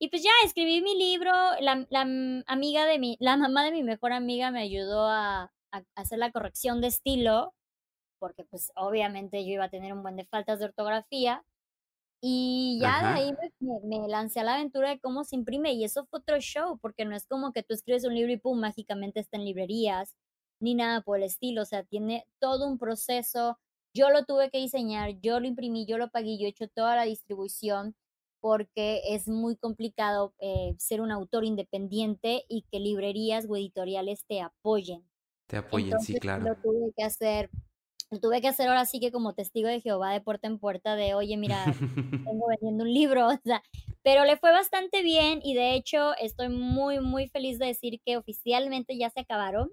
[0.00, 2.00] Y pues ya escribí mi libro, la, la
[2.46, 6.32] amiga de mi, la mamá de mi mejor amiga me ayudó a, a hacer la
[6.32, 7.54] corrección de estilo
[8.22, 11.44] porque pues obviamente yo iba a tener un buen de faltas de ortografía.
[12.24, 13.34] Y ya de ahí
[13.82, 17.04] me, lancé a la aventura de cómo se imprime y eso fue otro show, porque
[17.04, 20.14] no es como que tú escribes un libro y pum, mágicamente está en librerías,
[20.60, 23.58] ni nada por el estilo, o sea, tiene todo un proceso.
[23.92, 26.94] Yo lo tuve que diseñar, yo lo imprimí, yo lo pagué, yo he hecho toda
[26.94, 27.96] la distribución,
[28.38, 34.40] porque es muy complicado eh, ser un autor independiente y que librerías o editoriales te
[34.40, 35.04] apoyen.
[35.48, 36.44] Te apoyen, sí, claro.
[36.44, 37.50] Lo tuve que hacer
[38.12, 40.96] lo tuve que hacer ahora sí que como testigo de Jehová de puerta en puerta
[40.96, 41.64] de, oye, mira,
[42.30, 43.62] tengo vendiendo un libro, o sea,
[44.02, 48.18] pero le fue bastante bien y de hecho estoy muy, muy feliz de decir que
[48.18, 49.70] oficialmente ya se acabaron.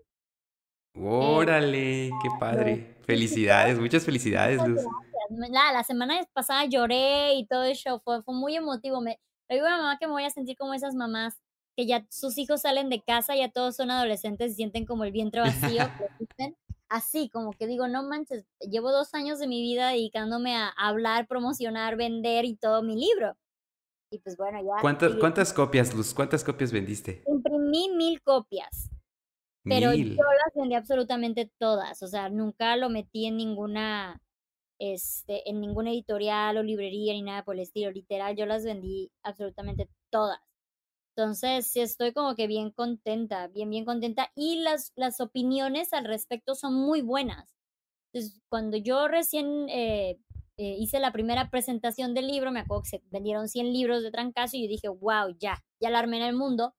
[0.98, 2.96] Órale, qué padre.
[3.06, 4.82] Felicidades, muchas felicidades, Luz.
[5.30, 9.02] La, la semana pasada lloré y todo eso, fue, fue muy emotivo.
[9.02, 11.42] Me, le digo a mamá que me voy a sentir como esas mamás
[11.76, 15.12] que ya sus hijos salen de casa, ya todos son adolescentes y sienten como el
[15.12, 15.84] vientre vacío,
[16.90, 21.28] así, como que digo, no manches, llevo dos años de mi vida dedicándome a hablar,
[21.28, 23.38] promocionar, vender y todo mi libro.
[24.12, 24.82] Y pues bueno, ya.
[24.82, 26.14] ¿Cuántas, ¿cuántas copias, Luz?
[26.14, 27.24] ¿Cuántas copias vendiste?
[27.28, 28.90] Imprimí mil copias.
[29.64, 32.02] Pero yo las vendí absolutamente todas.
[32.02, 34.20] O sea, nunca lo metí en ninguna,
[34.80, 37.92] este, en ninguna editorial o librería ni nada por el estilo.
[37.92, 40.40] Literal, yo las vendí absolutamente todas.
[41.16, 44.32] Entonces, sí estoy como que bien contenta, bien, bien contenta.
[44.36, 47.56] Y las, las opiniones al respecto son muy buenas.
[48.14, 50.20] Entonces, cuando yo recién eh,
[50.58, 54.12] eh, hice la primera presentación del libro, me acuerdo que se vendieron 100 libros de
[54.12, 56.74] trancazo y yo dije, wow, ya, ya la armé en el mundo.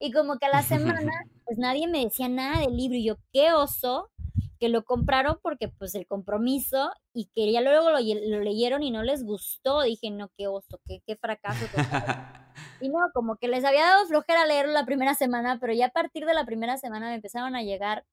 [0.00, 1.12] Y como que a la semana,
[1.44, 4.10] pues nadie me decía nada del libro y yo, qué oso
[4.58, 9.02] que lo compraron porque pues el compromiso y que ya luego lo, leyeron y no
[9.02, 9.82] les gustó.
[9.82, 11.64] Dije, no, qué oso, qué, qué fracaso.
[12.80, 15.90] y no, como que les había dado flojera leerlo la primera semana, pero ya a
[15.90, 18.04] partir de la primera semana me empezaron a llegar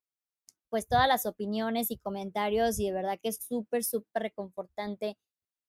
[0.68, 5.16] pues todas las opiniones y comentarios y de verdad que es súper, súper reconfortante.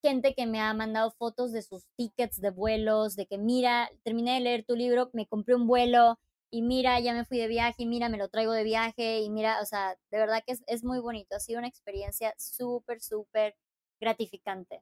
[0.02, 4.34] Gente que me ha mandado fotos de sus tickets de vuelos, de que mira, terminé
[4.34, 6.18] de leer tu libro, me compré un vuelo,
[6.50, 9.30] y mira, ya me fui de viaje, y mira, me lo traigo de viaje, y
[9.30, 13.54] mira, o sea, de verdad que es, muy bonito, ha sido una experiencia súper, súper
[14.00, 14.80] gratificante.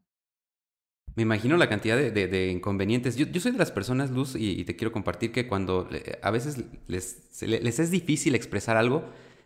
[1.16, 3.16] Me imagino la cantidad de, inconvenientes.
[3.16, 5.88] Yo, soy de las personas, Luz, y, te quiero compartir que cuando
[6.22, 9.04] a veces les, les, es difícil expresar algo,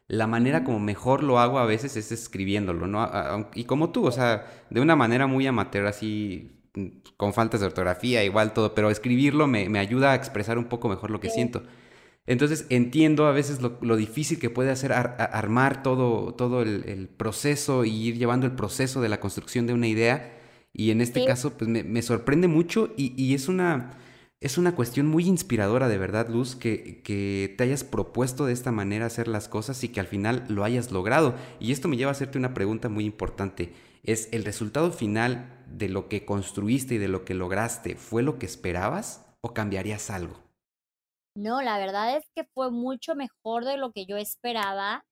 [0.08, 3.48] la manera como mejor lo hago a veces es escribiéndolo, ¿no?
[3.54, 6.60] Y como tú, o sea, de una manera muy amateur, así,
[7.16, 10.88] con faltas de ortografía, igual todo, pero escribirlo me, me ayuda a expresar un poco
[10.88, 11.62] mejor lo que siento.
[12.30, 17.90] Entonces entiendo a veces lo, difícil que puede hacer armar todo, todo el, proceso y
[17.90, 20.38] ir llevando el proceso de la construcción de una idea.
[20.72, 23.98] Y en este caso, pues me, sorprende mucho y, es, una,
[24.38, 28.70] es una cuestión muy inspiradora de verdad, Luz, que, que, te hayas propuesto de esta
[28.70, 31.34] manera hacer las cosas y que al final lo hayas logrado.
[31.58, 33.72] Y esto me lleva a hacerte una pregunta muy importante.
[34.04, 38.38] ¿Es el resultado final de lo que construiste y de lo que lograste fue lo
[38.38, 40.49] que esperabas o cambiarías algo?
[41.36, 45.04] No, la verdad es que fue mucho mejor de lo que yo esperaba.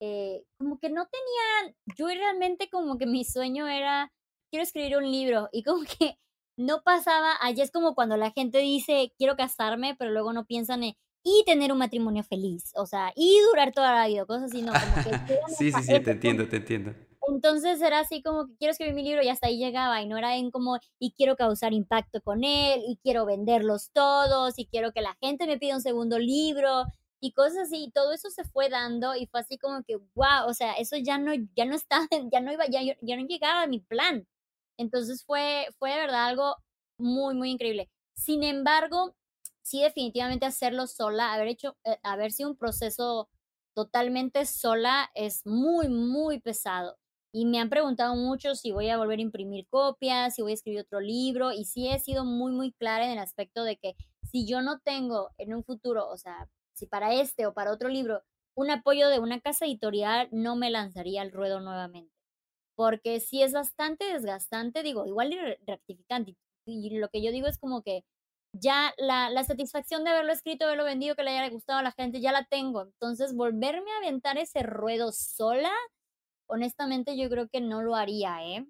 [0.00, 4.12] Eh, como que no tenía, yo realmente como que mi sueño era,
[4.50, 6.16] quiero escribir un libro y como que
[6.56, 10.84] no pasaba, allá es como cuando la gente dice, quiero casarme, pero luego no piensan
[10.84, 10.94] en,
[11.24, 14.72] y tener un matrimonio feliz, o sea, y durar toda la vida, cosas así, no,
[14.72, 15.36] como que...
[15.58, 16.94] sí, sí, sí, te entiendo, te entiendo.
[17.30, 20.16] Entonces era así como que quiero escribir mi libro y hasta ahí llegaba y no
[20.16, 24.92] era en como y quiero causar impacto con él y quiero venderlos todos y quiero
[24.92, 26.84] que la gente me pida un segundo libro
[27.20, 30.54] y cosas así todo eso se fue dando y fue así como que wow, o
[30.54, 32.00] sea, eso ya no ya no está
[32.32, 34.26] ya no iba ya, ya no llegaba a mi plan.
[34.78, 36.56] Entonces fue fue de verdad algo
[36.98, 37.90] muy muy increíble.
[38.14, 39.14] Sin embargo,
[39.62, 43.28] sí definitivamente hacerlo sola, haber hecho eh, haber sido un proceso
[43.74, 46.96] totalmente sola es muy muy pesado
[47.32, 50.54] y me han preguntado mucho si voy a volver a imprimir copias, si voy a
[50.54, 53.94] escribir otro libro, y sí he sido muy, muy clara en el aspecto de que
[54.30, 57.88] si yo no tengo en un futuro, o sea, si para este o para otro
[57.88, 58.22] libro,
[58.54, 62.12] un apoyo de una casa editorial, no me lanzaría al ruedo nuevamente.
[62.76, 66.36] Porque sí es bastante desgastante, digo, igual y rectificante.
[66.66, 68.04] Y lo que yo digo es como que
[68.52, 71.92] ya la, la, satisfacción de haberlo escrito, haberlo vendido, que le haya gustado a la
[71.92, 72.82] gente, ya la tengo.
[72.82, 75.72] Entonces, volverme a aventar ese ruedo sola,
[76.48, 78.66] honestamente yo creo que no lo haría, ¿eh?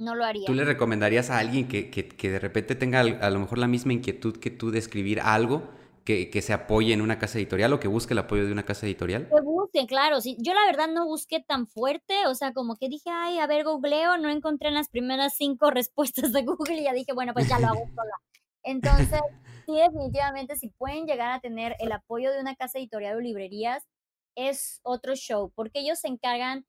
[0.00, 0.46] No lo haría.
[0.46, 3.66] ¿Tú le recomendarías a alguien que, que, que de repente tenga a lo mejor la
[3.66, 5.68] misma inquietud que tú de escribir algo?
[6.04, 8.62] Que, que, se apoye en una casa editorial o que busque el apoyo de una
[8.62, 9.28] casa editorial?
[9.28, 10.22] Que busque, claro.
[10.22, 10.38] Sí.
[10.40, 13.64] Yo la verdad no busqué tan fuerte, o sea, como que dije, ay, a ver,
[13.64, 17.46] googleo, no encontré en las primeras cinco respuestas de Google y ya dije, bueno, pues
[17.48, 18.16] ya lo hago sola.
[18.62, 19.20] Entonces,
[19.66, 23.86] sí, definitivamente, si pueden llegar a tener el apoyo de una casa editorial o librerías,
[24.34, 26.64] es otro show, porque ellos se encargan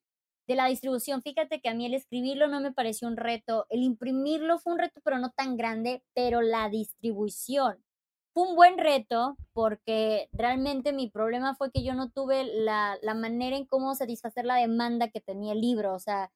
[0.49, 1.21] de la distribución.
[1.21, 4.79] Fíjate que a mí el escribirlo no me pareció un reto, el imprimirlo fue un
[4.79, 7.77] reto, pero no tan grande, pero la distribución
[8.33, 13.13] fue un buen reto porque realmente mi problema fue que yo no tuve la, la
[13.13, 16.31] manera en cómo satisfacer la demanda que tenía el libro, o sea,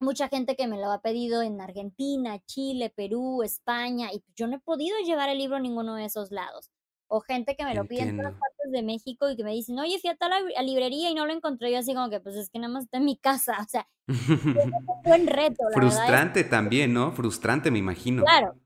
[0.00, 4.56] mucha gente que me lo ha pedido en Argentina, Chile, Perú, España, y yo no
[4.56, 6.70] he podido llevar el libro a ninguno de esos lados.
[7.08, 9.78] O gente que me lo pide en todas partes de México y que me dicen,
[9.78, 10.32] oye, fui a tal
[10.64, 11.70] librería y no lo encontré.
[11.70, 13.58] Yo así como que, pues es que nada más está en mi casa.
[13.60, 15.62] O sea, es un buen reto.
[15.72, 17.12] Frustrante también, ¿no?
[17.12, 18.24] Frustrante, me imagino.
[18.24, 18.56] Claro,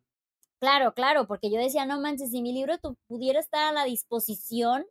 [0.59, 2.75] claro, claro, porque yo decía, no manches, si mi libro
[3.07, 4.87] pudiera estar a la disposición,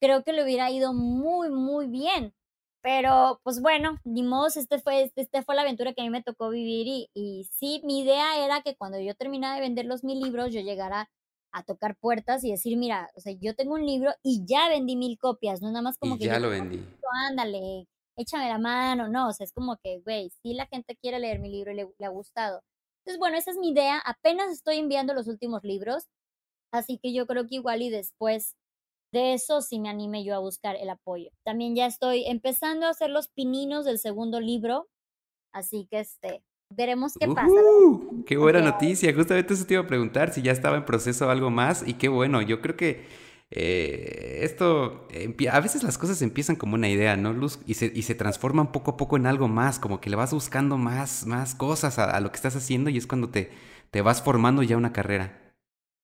[0.00, 2.34] creo que le hubiera ido muy, muy bien.
[2.80, 6.22] Pero, pues bueno, ni modo, este fue, este fue la aventura que a mí me
[6.22, 10.04] tocó vivir y, y sí, mi idea era que cuando yo terminara de vender los
[10.04, 11.10] mil libros, yo llegara
[11.52, 14.96] a tocar puertas y decir, mira, o sea, yo tengo un libro y ya vendí
[14.96, 16.24] mil copias, no nada más como que...
[16.24, 16.84] Ya lo vendí.
[17.28, 21.18] Ándale, échame la mano, no, o sea, es como que, güey, si la gente quiere
[21.18, 22.62] leer mi libro y le, le ha gustado.
[23.00, 26.04] Entonces, bueno, esa es mi idea, apenas estoy enviando los últimos libros,
[26.72, 28.56] así que yo creo que igual y después
[29.12, 31.30] de eso sí me anime yo a buscar el apoyo.
[31.44, 34.88] También ya estoy empezando a hacer los pininos del segundo libro,
[35.52, 37.52] así que este, veremos qué pasa.
[38.26, 41.50] qué buena noticia, justamente eso te iba a preguntar si ya estaba en proceso algo
[41.50, 43.06] más y qué bueno, yo creo que
[43.50, 45.08] eh, esto,
[45.50, 47.60] a veces las cosas empiezan como una idea, ¿no, Luz?
[47.66, 50.32] Y se, y se transforman poco a poco en algo más, como que le vas
[50.32, 53.50] buscando más, más cosas a, a lo que estás haciendo y es cuando te,
[53.90, 55.54] te vas formando ya una carrera.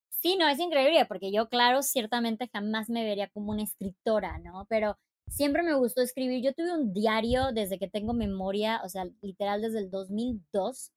[0.09, 4.67] Sí, no, es increíble, porque yo, claro, ciertamente jamás me vería como una escritora, ¿no?
[4.71, 4.97] Pero
[5.29, 6.43] siempre me gustó escribir.
[6.43, 10.93] Yo tuve un diario desde que tengo memoria, o sea, literal desde el 2002.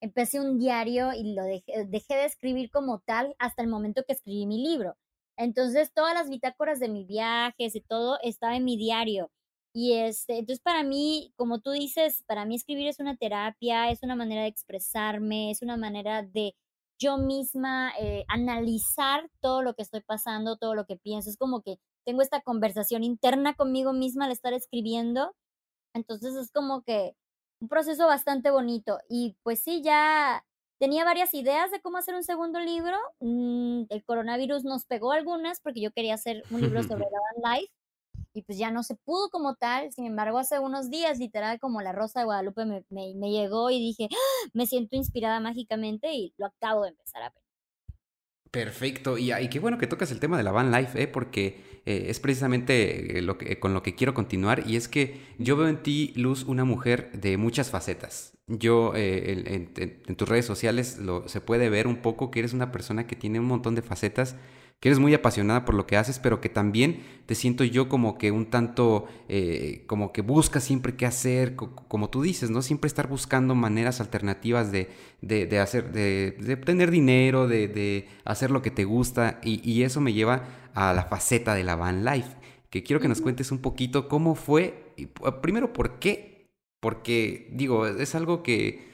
[0.00, 4.14] Empecé un diario y lo dejé, dejé de escribir como tal hasta el momento que
[4.14, 4.96] escribí mi libro.
[5.36, 9.30] Entonces, todas las bitácoras de mis viajes y todo estaba en mi diario.
[9.74, 14.02] Y este, entonces para mí, como tú dices, para mí escribir es una terapia, es
[14.02, 16.54] una manera de expresarme, es una manera de
[16.98, 21.30] yo misma eh, analizar todo lo que estoy pasando, todo lo que pienso.
[21.30, 25.34] Es como que tengo esta conversación interna conmigo misma al estar escribiendo.
[25.94, 27.14] Entonces es como que
[27.60, 28.98] un proceso bastante bonito.
[29.08, 30.44] Y pues sí, ya
[30.78, 32.96] tenía varias ideas de cómo hacer un segundo libro.
[33.20, 37.04] Mm, el coronavirus nos pegó algunas porque yo quería hacer un libro sobre
[37.42, 37.72] la life
[38.34, 39.92] y pues ya no se pudo como tal.
[39.92, 43.78] Sin embargo, hace unos días, literal, como la Rosa de Guadalupe me, me, llegó y
[43.78, 44.48] dije, ¡Ah!
[44.54, 47.42] me siento inspirada mágicamente y lo acabo de empezar a ver.
[48.50, 51.08] Perfecto, y, y, qué bueno que tocas el tema de la van life, ¿eh?
[51.08, 55.20] porque eh, es precisamente eh, lo que, con lo que quiero continuar, y es que
[55.38, 58.32] yo veo en ti, Luz, una mujer de muchas facetas.
[58.48, 62.72] Yo en, en, tus redes sociales lo, se puede ver un poco que eres una
[62.72, 64.36] persona que tiene un montón de facetas
[64.82, 68.18] que eres muy apasionada por lo que haces, pero que también te siento yo como
[68.18, 72.62] que un tanto, eh, como que buscas siempre qué hacer, como tú dices, ¿no?
[72.62, 74.90] Siempre estar buscando maneras alternativas de,
[75.20, 79.84] de, hacer, de, de, obtener dinero, de, de, hacer lo que te gusta, y, y,
[79.84, 82.34] eso me lleva a la faceta de la van life,
[82.68, 84.96] que quiero que nos cuentes un poquito cómo fue,
[85.42, 86.48] primero, ¿por qué?
[86.80, 88.91] Porque, digo, es algo que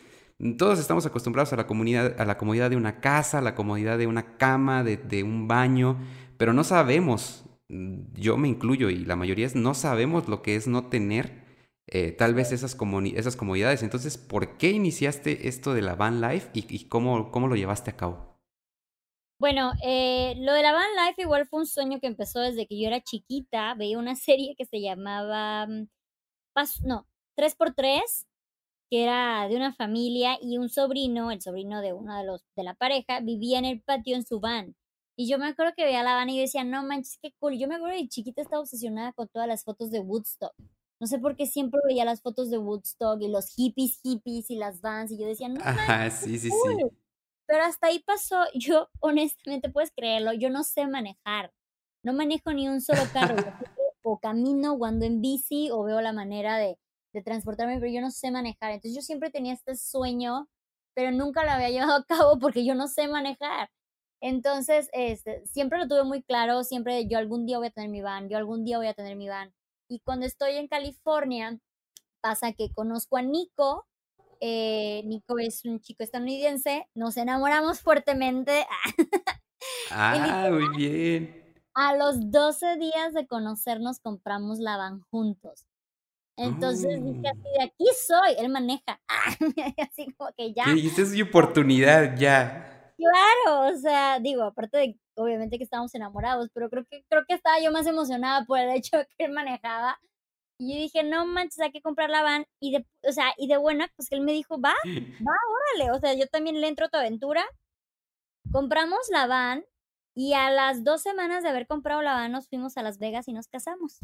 [0.57, 3.99] todos estamos acostumbrados a la, comunidad, a la comodidad de una casa, a la comodidad
[3.99, 5.99] de una cama, de, un baño,
[6.37, 10.69] pero no sabemos, mm, yo me incluyo y la mayoría no sabemos lo que es
[10.69, 11.45] no tener
[11.89, 13.83] eh, tal vez esas, comodidades.
[13.83, 17.97] Entonces, ¿por qué iniciaste esto de la van life y, cómo, cómo lo llevaste a
[17.97, 18.39] cabo?
[19.41, 22.81] Bueno, eh, lo de la van life igual fue un sueño que empezó desde que
[22.81, 23.75] yo era chiquita.
[23.75, 25.89] Veía una serie que se llamaba, mm,
[26.85, 28.28] no, 3x3
[28.91, 32.63] que era de una familia y un sobrino, el sobrino de uno de los de
[32.63, 34.75] la pareja, vivía en el patio en su van.
[35.17, 37.59] Y yo me acuerdo que veía la van y yo decía, no manches, qué cool.
[37.59, 40.55] Yo me acuerdo de chiquita estaba obsesionada con todas las fotos de Woodstock.
[41.01, 44.57] No sé por qué siempre veía las fotos de Woodstock y los hippies, hippies y
[44.57, 45.11] las vans.
[45.11, 45.61] Y yo decía, no.
[45.63, 46.85] Ajá, sí, sí, sí.
[47.47, 51.53] Pero hasta ahí pasó, yo honestamente puedes creerlo, yo no sé manejar.
[52.05, 53.37] No manejo ni un solo carro.
[54.03, 56.79] o camino o ando en bici o veo la manera de,
[57.19, 58.73] de transportarme, pero yo no sé manejar.
[58.73, 60.49] Entonces yo siempre tenía este sueño,
[60.95, 63.71] pero nunca lo había llevado a cabo porque yo no sé manejar.
[64.21, 68.03] Entonces, este, siempre lo tuve muy claro, siempre yo algún día voy a tener mi
[68.03, 69.55] van, yo algún día voy a tener mi van.
[69.89, 71.59] Y cuando estoy en California,
[72.21, 73.87] pasa que conozco a Nico,
[74.41, 78.67] eh, Nico es un chico estadounidense, nos enamoramos fuertemente.
[79.91, 81.55] ah, muy bien.
[81.75, 85.68] A los 12 días de conocernos compramos la van juntos.
[86.39, 89.01] Entonces dije así, de aquí soy, él maneja.
[89.91, 90.73] así como que ya.
[90.75, 92.95] Y esta es mi oportunidad, ya.
[92.97, 97.35] Claro, o sea, digo, aparte de, obviamente que estábamos enamorados, pero creo que, creo que
[97.35, 99.99] estaba yo más emocionada por el hecho de que él manejaba.
[100.61, 102.47] Y yo dije, no manches, hay que comprar la van.
[102.61, 105.35] Y de, o sea, y de buena, pues que él me dijo, va, va,
[105.77, 105.97] órale.
[105.97, 107.45] O sea, yo también le entro a tu aventura.
[108.53, 109.65] Compramos la van
[110.17, 113.29] y a las dos semanas de haber comprado la van nos fuimos a Las Vegas
[113.29, 114.01] y nos casamos.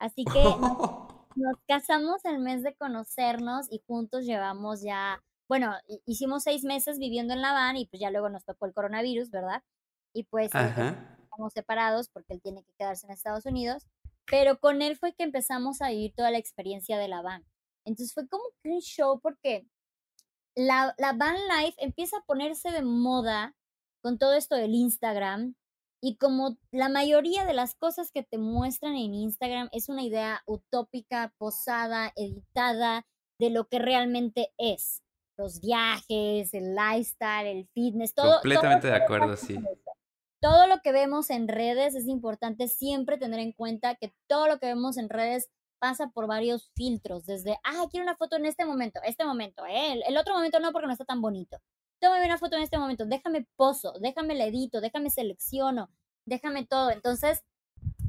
[0.00, 0.42] Así que
[1.36, 5.74] nos casamos el mes de conocernos y juntos llevamos ya bueno,
[6.06, 9.30] hicimos seis meses viviendo en La Habana y pues ya luego nos tocó el coronavirus,
[9.30, 9.64] ¿verdad?
[10.14, 13.84] Y pues estamos separados porque él tiene que quedarse en Estados Unidos,
[14.26, 17.44] pero con él fue que empezamos a vivir toda la experiencia de la van.
[17.84, 19.66] Entonces fue como un show porque
[20.54, 23.56] la, la van life empieza a ponerse de moda
[24.02, 25.56] con todo esto del Instagram
[26.00, 30.42] y como la mayoría de las cosas que te muestran en Instagram es una idea
[30.46, 33.06] utópica, posada, editada
[33.38, 35.02] de lo que realmente es
[35.36, 38.40] los viajes, el lifestyle, el fitness, todo.
[38.40, 39.58] Completamente de acuerdo, sí.
[40.40, 44.58] Todo lo que vemos en redes es importante siempre tener en cuenta que todo lo
[44.58, 48.66] que vemos en redes pasa por varios filtros, desde, ah, quiero una foto en este
[48.66, 50.00] momento, este momento, ¿eh?
[50.06, 51.58] el, otro momento no porque no está tan bonito.
[52.00, 55.90] Tómame una foto en este momento, déjame pozo, déjame le edito, déjame selecciono,
[56.26, 56.90] déjame todo.
[56.90, 57.42] Entonces,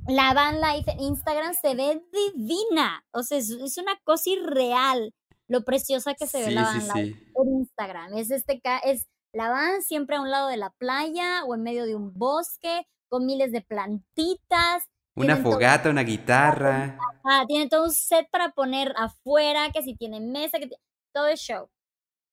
[0.07, 5.13] la van life en Instagram se ve divina, o sea, es una cosa irreal
[5.51, 8.17] lo preciosa que se ve la van en Instagram.
[8.17, 11.85] Es este es la van siempre a un lado de la playa o en medio
[11.85, 14.83] de un bosque con miles de plantitas.
[15.15, 16.97] Una fogata, una guitarra.
[17.25, 20.69] Ah, tiene todo un set para poner afuera, que si tiene mesa, que
[21.13, 21.69] todo es show.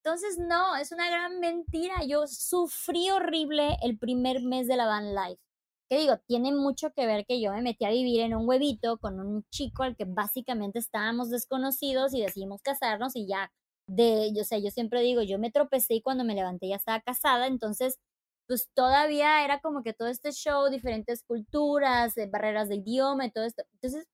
[0.04, 1.96] Entonces, no, es una gran mentira.
[2.06, 5.40] Yo sufrí horrible el primer mes de la van life
[5.88, 8.98] que digo, tiene mucho que ver que yo me metí a vivir en un huevito
[8.98, 13.50] con un chico al que básicamente estábamos desconocidos y decidimos casarnos y ya
[13.86, 17.00] de, yo sé, yo siempre digo, yo me tropecé y cuando me levanté ya estaba
[17.00, 17.98] casada, entonces
[18.46, 23.30] pues todavía era como que todo este show, diferentes culturas, eh, barreras de idioma y
[23.30, 23.62] todo esto.
[23.74, 24.06] Entonces,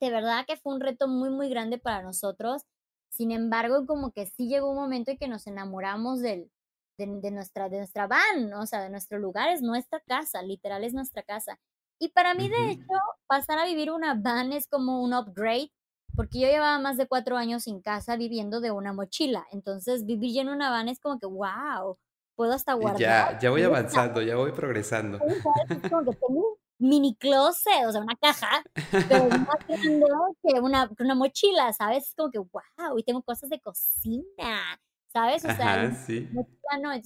[0.00, 2.62] de verdad que fue un reto muy, muy grande para nosotros.
[3.14, 6.50] Sin embargo, como que sí llegó un momento en que nos enamoramos del,
[6.98, 10.94] de, nuestra, de nuestra van, o sea, de nuestro lugar, es nuestra casa, literal es
[10.94, 11.60] nuestra casa.
[12.00, 12.92] Y para mí, de hecho,
[13.28, 15.70] pasar a vivir una van es como un upgrade,
[16.16, 19.46] porque yo llevaba más de cuatro años sin casa viviendo de una mochila.
[19.52, 21.96] Entonces, vivir en una van es como que, wow,
[22.34, 23.00] puedo hasta guardar.
[23.00, 25.18] Ya, ya voy avanzando, ya voy progresando.
[25.24, 25.40] Es
[25.88, 28.62] como que tengo un mini closet, o sea, una caja,
[29.08, 30.06] pero más grande
[30.42, 32.08] que una, una mochila, ¿sabes?
[32.08, 34.78] Es como que, wow, y tengo cosas de cocina
[35.14, 35.44] ¿sabes?
[35.44, 36.28] O sea, sí.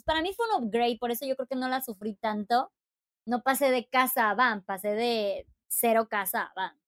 [0.05, 2.73] para mí fue un upgrade, por eso yo creo que no la sufrí tanto.
[3.27, 6.81] No pasé de casa a van, pasé de cero casa a van.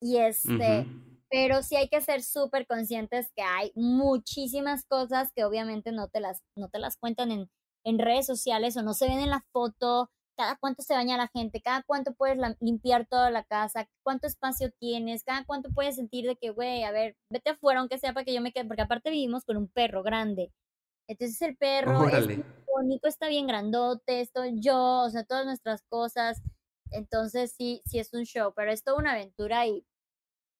[0.00, 0.86] Y este,
[1.30, 6.20] pero sí hay que ser súper conscientes que hay muchísimas cosas que obviamente no te
[6.20, 7.50] las, no te las cuentan en,
[7.84, 11.26] en redes sociales o no se ven en la foto, cada cuánto se baña la
[11.26, 16.26] gente, cada cuánto puedes limpiar toda la casa, cuánto espacio tienes, cada cuánto puedes sentir
[16.26, 18.82] de que, güey, a ver, vete afuera aunque sea para que yo me quede, porque
[18.82, 20.52] aparte vivimos con un perro grande.
[21.08, 22.38] Entonces el perro es
[22.72, 26.40] bonito, está bien grandote, estoy yo, o sea, todas nuestras cosas.
[26.92, 29.84] Entonces sí, sí es un show, pero es toda una aventura y,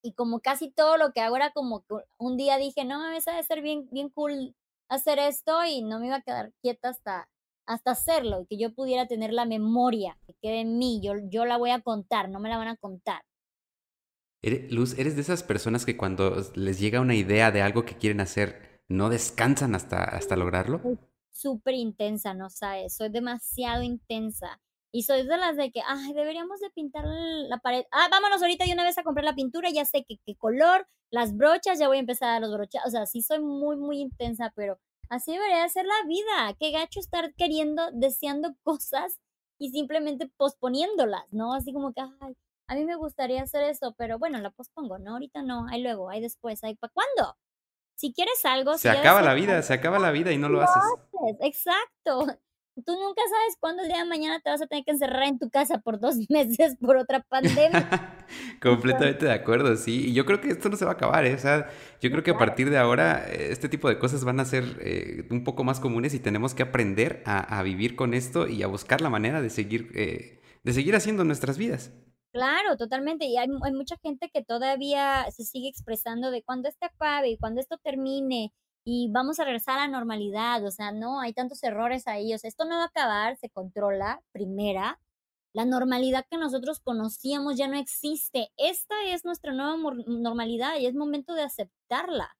[0.02, 3.10] y como casi todo lo que hago era como que un día dije, no, me
[3.10, 4.56] va a ser bien, bien cool
[4.88, 7.28] hacer esto y no me iba a quedar quieta hasta,
[7.68, 11.44] hasta hacerlo y que yo pudiera tener la memoria que quede en mí, yo, yo
[11.44, 13.22] la voy a contar, no me la van a contar.
[14.70, 18.20] Luz, ¿eres de esas personas que cuando les llega una idea de algo que quieren
[18.20, 20.80] hacer, no descansan hasta, hasta lograrlo?
[21.30, 24.60] Súper intensa, no sabes, soy demasiado intensa.
[24.90, 27.84] Y soy de las de que, ay, deberíamos de pintar la pared.
[27.92, 31.36] Ah, vámonos ahorita de una vez a comprar la pintura, ya sé qué color, las
[31.36, 32.82] brochas, ya voy a empezar a los brochas.
[32.86, 34.78] O sea, sí soy muy, muy intensa, pero
[35.10, 36.54] Así debería ser la vida.
[36.58, 39.18] Qué gacho estar queriendo, deseando cosas
[39.58, 41.54] y simplemente posponiéndolas, ¿no?
[41.54, 42.36] Así como que, ay,
[42.68, 45.12] a mí me gustaría hacer eso, pero bueno, la pospongo, ¿no?
[45.12, 47.36] Ahorita no, ahí luego, ahí después, ahí para cuándo.
[47.96, 48.78] Si quieres algo...
[48.78, 50.82] Se acaba la vida, se acaba la vida y no lo haces.
[51.40, 52.26] Exacto.
[52.82, 55.38] Tú nunca sabes cuándo el día de mañana te vas a tener que encerrar en
[55.38, 58.26] tu casa por dos meses por otra pandemia.
[58.62, 60.08] Completamente de acuerdo, sí.
[60.08, 61.34] Y yo creo que esto no se va a acabar, ¿eh?
[61.34, 61.68] O sea,
[62.00, 64.64] yo creo que a partir de ahora eh, este tipo de cosas van a ser
[64.80, 68.66] eh, un poco más comunes y tenemos que aprender a, vivir con esto y a
[68.66, 71.92] buscar la manera de seguir, eh, de seguir haciendo nuestras vidas.
[72.32, 73.24] Claro, totalmente.
[73.24, 77.38] Y hay, hay, mucha gente que todavía se sigue expresando de cuando esto acabe y
[77.38, 78.52] cuando esto termine
[78.90, 80.64] y vamos a regresar a la normalidad.
[80.64, 82.32] O sea, no, hay tantos errores ahí.
[82.32, 84.98] O sea, esto no va a acabar, se controla, primera.
[85.52, 88.48] La normalidad que nosotros conocíamos ya no existe.
[88.56, 89.76] Esta es nuestra nueva
[90.06, 92.34] normalidad y es momento de aceptarla.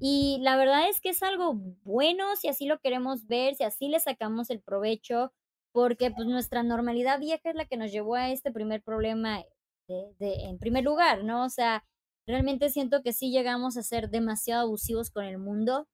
[0.00, 3.88] Y la verdad es que es algo bueno si así lo queremos ver, si así
[3.88, 5.30] le sacamos el provecho,
[5.72, 9.42] porque pues nuestra normalidad vieja es la que nos llevó a este primer problema
[9.88, 11.44] de, de, en primer lugar, ¿no?
[11.44, 11.84] O sea,
[12.26, 15.88] realmente siento que sí llegamos a ser demasiado abusivos con el mundo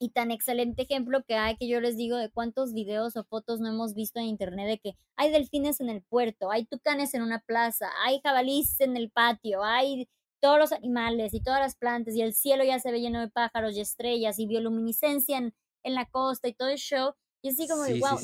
[0.00, 3.60] y tan excelente ejemplo que hay que yo les digo de cuántos videos o fotos
[3.60, 7.22] no hemos visto en internet de que hay delfines en el puerto, hay tucanes en
[7.22, 10.08] una plaza, hay jabalíes en el patio, hay
[10.40, 13.28] todos los animales y todas las plantas y el cielo ya se ve lleno de
[13.28, 15.54] pájaros y estrellas y bioluminiscencia en,
[15.84, 17.12] en la costa y todo el show.
[17.42, 18.18] Y así como, wow,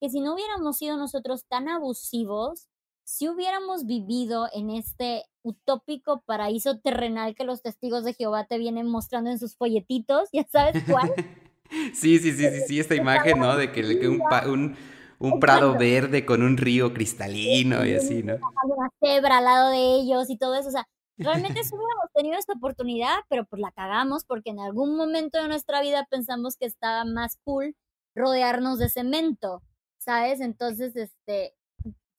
[0.00, 2.68] que si no hubiéramos sido nosotros tan abusivos,
[3.06, 8.88] si hubiéramos vivido en este utópico paraíso terrenal que los testigos de Jehová te vienen
[8.88, 11.14] mostrando en sus folletitos, ¿ya sabes cuál?
[11.94, 13.56] sí, sí, sí, sí, sí, esta imagen, ¿no?
[13.56, 14.76] De que, un, un,
[15.20, 18.34] un prado verde con un río cristalino y así, ¿no?
[18.64, 22.36] Una cebra al lado de ellos y todo eso, o sea, realmente si hubiéramos tenido
[22.36, 26.66] esta oportunidad, pero pues la cagamos porque en algún momento de nuestra vida pensamos que
[26.66, 27.76] estaba más cool
[28.16, 29.62] rodearnos de cemento,
[29.98, 30.40] ¿sabes?
[30.40, 31.54] Entonces, este,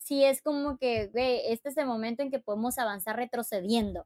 [0.07, 4.05] sí es como que, ve, este es el momento en que podemos avanzar retrocediendo.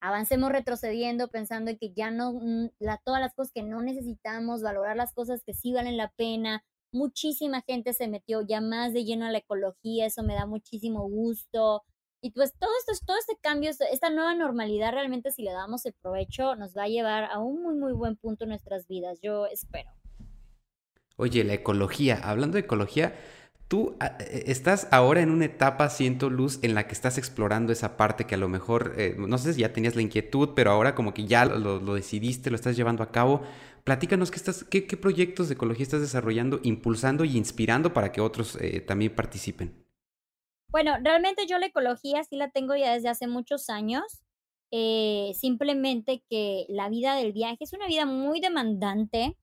[0.00, 4.62] Avancemos retrocediendo pensando en que ya no, mm, la, todas las cosas que no necesitamos,
[4.62, 6.64] valorar las cosas que sí valen la pena.
[6.92, 11.08] Muchísima gente se metió ya más de lleno a la ecología, eso me da muchísimo
[11.08, 11.82] gusto.
[12.20, 15.94] Y pues todo esto, todo este cambio, esta nueva normalidad realmente si le damos el
[15.94, 19.46] provecho nos va a llevar a un muy, muy buen punto en nuestras vidas, yo
[19.46, 19.90] espero.
[21.16, 23.16] Oye, la ecología, hablando de ecología,
[23.68, 27.70] Tú ah, eh, estás ahora en una etapa, siento luz, en la que estás explorando
[27.70, 30.70] esa parte que a lo mejor, eh, no sé si ya tenías la inquietud, pero
[30.70, 33.42] ahora como que ya lo, decidiste, lo estás llevando a cabo.
[33.84, 38.56] Platícanos qué, estás, qué, proyectos de ecología estás desarrollando, impulsando y inspirando para que otros
[38.56, 39.84] eh, también participen.
[40.70, 44.02] Bueno, realmente yo la ecología sí la tengo ya desde hace muchos años.
[44.70, 49.36] simplemente que la vida del viaje es una vida muy demandante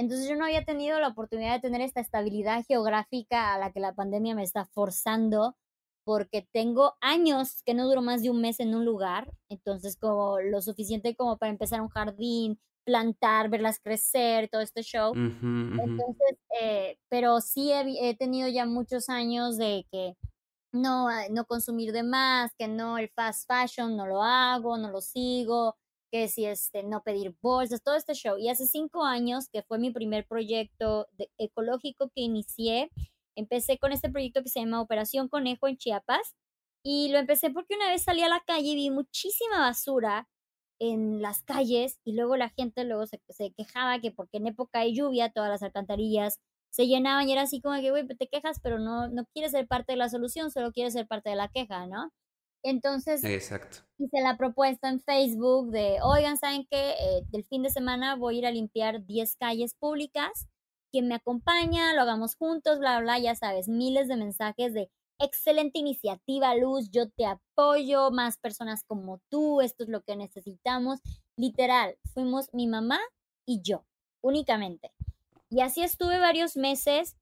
[0.00, 3.80] entonces yo no había tenido la oportunidad de tener esta estabilidad geográfica a la que
[3.80, 5.56] la pandemia me está forzando,
[6.04, 10.40] porque tengo años que no duro más de un mes en un lugar, entonces como
[10.40, 15.12] lo suficiente como para empezar un jardín, plantar, verlas crecer, todo este show.
[15.14, 20.16] Entonces, eh, pero sí he, he, tenido ya muchos años de que
[20.72, 25.02] no, no consumir de más, que no el fast fashion, no lo hago, no lo
[25.02, 25.76] sigo,
[26.10, 28.36] que si este, no pedir bolsas, todo este show.
[28.38, 31.08] Y hace cinco años, que fue mi primer proyecto
[31.38, 32.90] ecológico que inicié,
[33.36, 36.34] empecé con este proyecto que se llama Operación Conejo en Chiapas.
[36.84, 40.28] Y lo empecé porque una vez salí a la calle y vi muchísima basura
[40.80, 44.80] en las calles y luego la gente luego se, se quejaba que porque en época
[44.80, 46.40] de lluvia todas las alcantarillas
[46.70, 49.66] se llenaban y era así como que, güey, te quejas, pero no, no quieres ser
[49.66, 52.10] parte de la solución, solo quieres ser parte de la queja, ¿no?
[52.62, 53.78] Entonces, Exacto.
[53.98, 56.90] hice la propuesta en Facebook de, oigan, ¿saben qué?
[56.92, 60.48] Eh, del fin de semana voy a ir a limpiar 10 calles públicas.
[60.92, 64.90] Quien me acompaña, lo hagamos juntos, bla, bla, ya sabes, miles de mensajes de
[65.20, 71.00] excelente iniciativa, Luz, yo te apoyo, más personas como tú, esto es lo que necesitamos.
[71.36, 72.98] Literal, fuimos mi mamá
[73.46, 73.84] y yo,
[74.22, 74.92] únicamente.
[75.50, 77.16] Y así estuve varios meses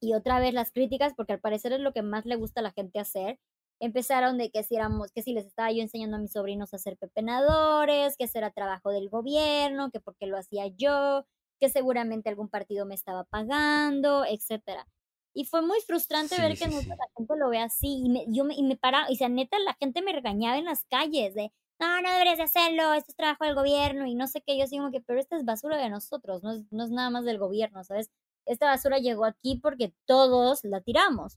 [0.00, 2.62] y otra vez las críticas, porque al parecer es lo que más le gusta a
[2.62, 3.38] la gente hacer,
[3.80, 6.78] empezaron de que si éramos, que si les estaba yo enseñando a mis sobrinos a
[6.78, 11.26] ser pepenadores, que eso era trabajo del gobierno, que porque lo hacía yo,
[11.60, 14.86] que seguramente algún partido me estaba pagando, etcétera.
[15.34, 18.54] Y fue muy frustrante ver que la gente lo ve así y me, yo me,
[18.54, 22.00] y me paraba, y sea, neta, la gente me regañaba en las calles de, no,
[22.00, 24.90] no deberías de hacerlo, esto es trabajo del gobierno y no sé qué, yo digo
[24.90, 27.84] que, pero esta es basura de nosotros, no es, no es nada más del gobierno,
[27.84, 28.10] ¿sabes?
[28.46, 31.36] Esta basura llegó aquí porque todos la tiramos.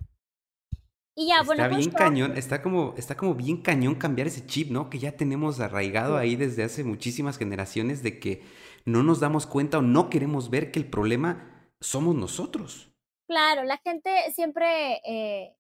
[1.16, 4.90] Y ya, está bien cañón, está como, está como bien cañón cambiar ese chip, ¿no?
[4.90, 8.44] Que ya tenemos arraigado ahí desde hace muchísimas generaciones de que
[8.86, 12.90] no nos damos cuenta o no queremos ver que el problema somos nosotros.
[13.28, 15.56] Claro, la gente siempre, eh,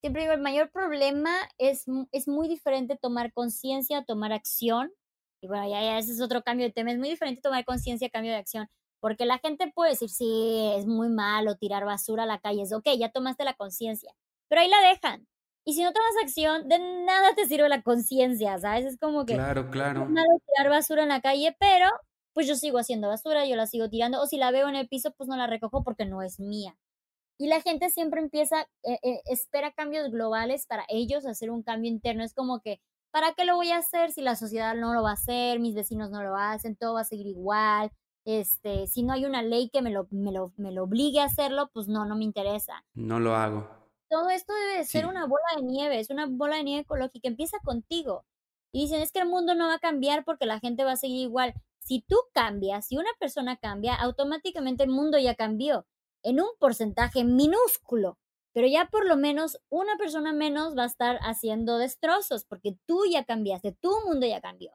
[0.00, 4.92] siempre digo, el mayor problema es, es muy diferente tomar conciencia, tomar acción.
[5.42, 8.10] Y bueno, ya, ya ese es otro cambio de tema, es muy diferente tomar conciencia,
[8.10, 8.68] cambio de acción.
[9.00, 12.72] Porque la gente puede decir, sí, es muy malo tirar basura a la calle, es
[12.72, 14.14] ok, ya tomaste la conciencia,
[14.50, 15.26] pero ahí la dejan.
[15.64, 18.84] Y si no tomas acción, de nada te sirve la conciencia, ¿sabes?
[18.84, 19.34] Es como que...
[19.34, 20.02] Claro, claro.
[20.02, 21.86] Es malo tirar basura en la calle, pero
[22.32, 24.88] pues yo sigo haciendo basura, yo la sigo tirando, o si la veo en el
[24.88, 26.76] piso, pues no la recojo porque no es mía.
[27.38, 31.90] Y la gente siempre empieza, eh, eh, espera cambios globales para ellos hacer un cambio
[31.90, 32.24] interno.
[32.24, 32.80] Es como que,
[33.12, 35.74] ¿para qué lo voy a hacer si la sociedad no lo va a hacer, mis
[35.74, 37.92] vecinos no lo hacen, todo va a seguir igual?
[38.26, 41.24] Este, si no hay una ley que me lo, me lo, me lo obligue a
[41.24, 42.84] hacerlo, pues no, no me interesa.
[42.94, 43.79] No lo hago.
[44.10, 47.58] Todo esto debe ser una bola de nieve, es una bola de nieve ecológica, empieza
[47.64, 48.24] contigo.
[48.72, 50.96] Y dicen, es que el mundo no va a cambiar porque la gente va a
[50.96, 51.54] seguir igual.
[51.78, 55.86] Si tú cambias, si una persona cambia, automáticamente el mundo ya cambió
[56.24, 58.18] en un porcentaje minúsculo,
[58.52, 63.04] pero ya por lo menos una persona menos va a estar haciendo destrozos porque tú
[63.10, 64.72] ya cambiaste, tu mundo ya cambió.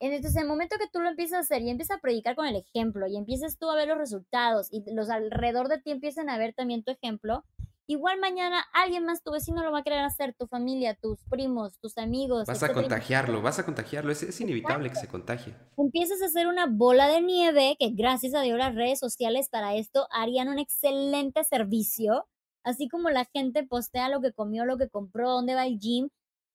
[0.00, 2.46] Entonces, en el momento que tú lo empiezas a hacer y empiezas a predicar con
[2.46, 6.28] el ejemplo y empiezas tú a ver los resultados y los alrededor de ti empiezan
[6.28, 7.44] a ver también tu ejemplo,
[7.86, 11.78] igual mañana alguien más, tu vecino lo va a querer hacer, tu familia, tus primos,
[11.78, 12.46] tus amigos.
[12.46, 15.54] Vas a contagiarlo, vas a contagiarlo, es, es inevitable que se contagie.
[15.76, 19.74] Empiezas a hacer una bola de nieve que gracias a Dios las redes sociales para
[19.74, 22.26] esto harían un excelente servicio,
[22.64, 26.08] así como la gente postea lo que comió, lo que compró, dónde va el gym,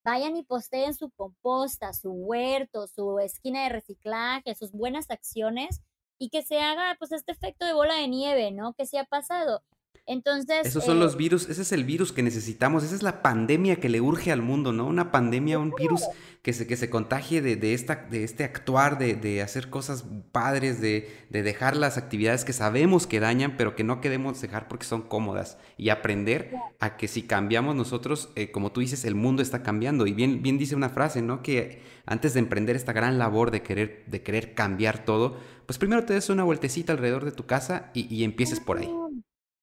[0.04, 5.82] vayan y posteen su composta, su huerto, su esquina de reciclaje, sus buenas acciones
[6.18, 8.74] y que se haga pues este efecto de bola de nieve, ¿no?
[8.74, 9.64] Que se ha pasado.
[10.12, 10.66] Entonces...
[10.68, 13.78] Esos son los eh, virus, ese es el virus que necesitamos, esa es la pandemia
[13.78, 14.86] que le urge al mundo, ¿no?
[14.86, 16.02] Una pandemia, un virus
[16.42, 21.08] que se, que se contagie de, esta, de este actuar, de, hacer cosas padres, de,
[21.30, 25.58] dejar las actividades que sabemos que dañan, pero que no queremos dejar porque son cómodas.
[25.78, 30.08] Y aprender a que si cambiamos nosotros, eh, como tú dices, el mundo está cambiando.
[30.08, 31.42] Y bien, bien dice una frase, ¿no?
[31.42, 35.38] Que antes de emprender esta gran labor de querer, de querer cambiar todo,
[35.68, 38.90] pues primero te des una vueltecita alrededor de tu casa y, y empieces por ahí.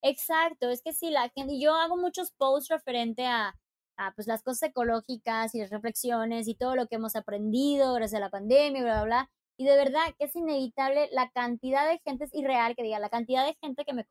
[0.02, 3.54] Exacto, es que sí, la gente, yo hago muchos posts referente a,
[3.96, 8.20] a pues las cosas ecológicas y las reflexiones y todo lo que hemos aprendido gracias
[8.20, 9.30] la pandemia, bla, bla, bla.
[9.60, 13.08] Y de verdad que es inevitable la cantidad de gente, es irreal que diga, la
[13.08, 14.06] cantidad de gente que me,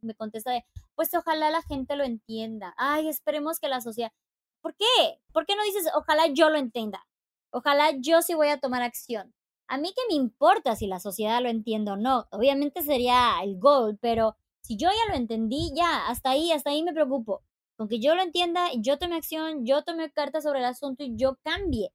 [0.00, 0.64] me, contesta de,
[0.94, 2.72] pues ojalá la gente lo entienda.
[2.76, 4.12] Ay, esperemos que la sociedad...
[4.60, 4.84] ¿Por qué?
[5.32, 7.04] ¿Por qué no dices, ojalá yo lo entienda?
[7.50, 9.34] Ojalá yo sí voy a tomar acción.
[9.66, 12.28] A mí que me importa si la sociedad lo entiende o no.
[12.30, 16.82] Obviamente sería el goal, pero si yo ya lo entendí, ya, hasta ahí, hasta ahí
[16.82, 17.42] me preocupo.
[17.76, 21.16] Con que yo lo entienda, yo tome acción, yo tome cartas sobre el asunto y
[21.16, 21.92] yo cambie.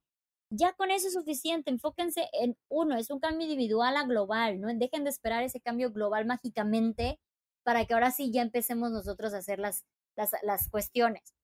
[0.50, 1.70] Ya con eso es suficiente.
[1.70, 4.68] Enfóquense en uno, es un cambio individual a global, ¿no?
[4.74, 7.18] Dejen de esperar ese cambio global mágicamente
[7.62, 9.84] para que ahora sí ya empecemos nosotros a hacer las,
[10.16, 11.34] las, cuestiones.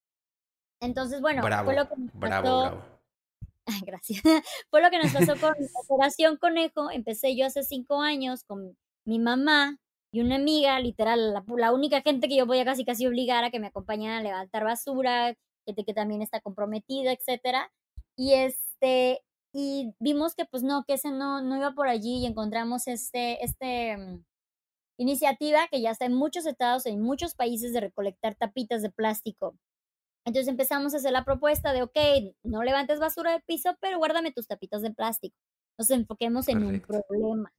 [0.80, 2.82] Entonces, bueno, fue lo que nos pasó.
[3.86, 4.22] gracias.
[4.70, 5.54] fue lo que nos pasó con
[5.88, 6.90] Operación Conejo.
[6.90, 9.78] Empecé yo hace cinco años con mi mamá,
[10.14, 13.50] y una amiga, literal, la, única gente que yo voy a casi casi obligar a
[13.50, 15.34] que me acompañen a levantar basura,
[15.66, 17.72] gente que también está comprometida, etcétera.
[18.16, 22.26] Y este, y vimos que pues no, que ese no, no iba por allí y
[22.26, 24.24] encontramos este, este mm,
[24.98, 29.58] iniciativa que ya está en muchos estados, en muchos países de recolectar tapitas de plástico.
[30.24, 31.98] Entonces empezamos a hacer la propuesta de, ok,
[32.44, 35.36] no levantes basura del piso, pero guárdame tus tapitas de plástico.
[35.76, 37.52] Nos enfoquemos en un problema.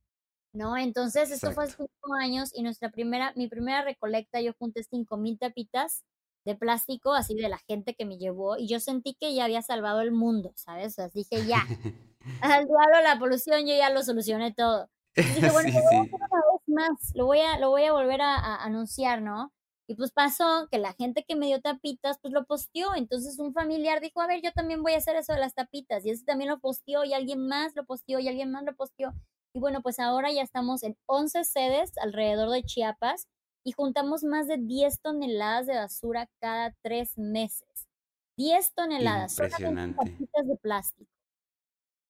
[0.56, 0.78] ¿No?
[0.78, 5.18] Entonces, esto fue hace cinco años y nuestra primera, mi primera recolecta, yo junté cinco
[5.18, 6.04] mil tapitas
[6.46, 9.62] de plástico, así de la gente que me llevó, y yo sentí que ya había
[9.62, 10.94] salvado el mundo, ¿sabes?
[10.94, 11.66] O sea, dije, ya,
[12.42, 14.90] al diablo la polución, yo ya lo solucioné todo.
[15.16, 15.96] dije, bueno, sí, sí.
[15.96, 19.52] una vez más, lo voy a, lo voy a volver a, anunciar, ¿no?
[19.88, 22.96] Y pues pasó que la gente que me dio tapitas, pues lo posteó.
[22.96, 26.04] Entonces un familiar dijo, a ver, yo también voy a hacer eso de las tapitas.
[26.06, 29.14] Y ese también lo posteó y alguien más lo posteó y alguien más lo posteó.
[29.56, 33.30] Y bueno, pues ahora ya estamos en 11 sedes alrededor de Chiapas
[33.64, 37.88] y juntamos más de 10 toneladas de basura cada tres meses.
[38.36, 39.40] 10 toneladas.
[39.40, 40.18] Impresionante.
[40.20, 41.10] de plástico.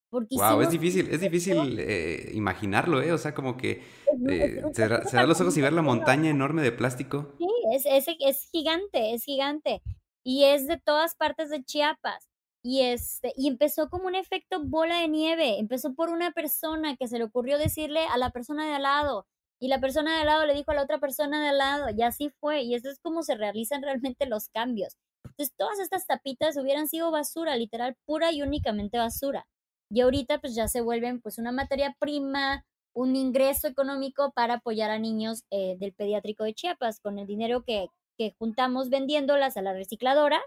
[0.10, 3.12] wow, es difícil, es difícil eh, imaginarlo, ¿eh?
[3.12, 3.84] O sea, como que
[4.28, 7.36] eh, cerrar, los ojos y ver la montaña enorme de plástico.
[7.38, 9.84] Sí, es, es, es gigante, es gigante.
[10.24, 12.28] Y es de todas partes de Chiapas.
[12.68, 15.59] Y, este, y empezó como un efecto bola de nieve.
[15.59, 19.28] Empezó por una persona que se le ocurrió decirle a la persona de al lado.
[19.59, 21.89] Y la persona de al lado le dijo a la otra persona de al lado.
[21.95, 22.63] Y así fue.
[22.63, 24.97] Y eso es como se realizan realmente los cambios.
[25.26, 29.45] Entonces, todas estas tapitas hubieran sido basura, literal, pura y únicamente basura.
[29.91, 34.89] Y ahorita, pues ya se vuelven, pues, una materia prima, un ingreso económico para apoyar
[34.89, 39.61] a niños eh, del pediátrico de Chiapas con el dinero que, que juntamos vendiéndolas a
[39.61, 40.41] la recicladora.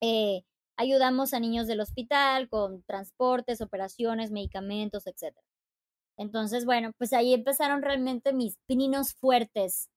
[0.00, 0.42] Eh,
[0.76, 5.36] Ayudamos a niños del hospital con transportes, operaciones, medicamentos, etc.
[6.16, 9.90] Entonces, bueno, pues ahí empezaron realmente mis pininos fuertes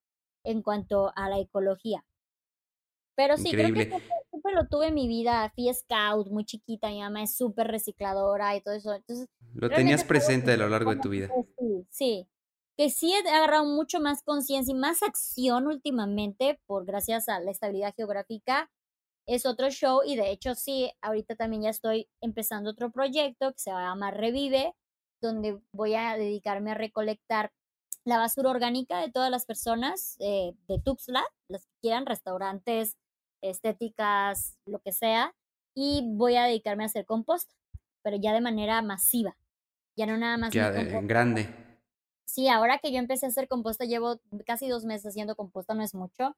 [0.44, 2.04] en cuanto a la ecología.
[3.16, 5.52] Pero sí, creo que siempre, lo tuve en mi vida.
[5.56, 8.94] Fui scout muy chiquita, mi mamá es súper recicladora y todo eso.
[8.94, 11.28] Entonces, lo tenías presente a lo largo de tu vida.
[11.58, 12.28] Sí, sí.
[12.76, 17.50] Que sí he agarrado mucho más conciencia y más acción últimamente, por gracias a la
[17.50, 18.70] estabilidad geográfica.
[19.28, 23.58] Es otro show y de hecho sí, ahorita también ya estoy empezando otro proyecto que
[23.58, 24.74] se llama Revive,
[25.20, 27.52] donde voy a dedicarme a recolectar
[28.06, 32.96] la basura orgánica de todas las personas eh, de Tuxtla, las que quieran, restaurantes,
[33.42, 35.34] estéticas, lo que sea,
[35.74, 37.54] y voy a dedicarme a hacer composta,
[38.02, 39.36] pero ya de manera masiva,
[39.94, 40.54] ya no nada más.
[40.54, 41.54] Ya en grande.
[42.24, 45.82] Sí, ahora que yo empecé a hacer composta, llevo casi dos meses haciendo composta, no
[45.82, 46.34] es mucho,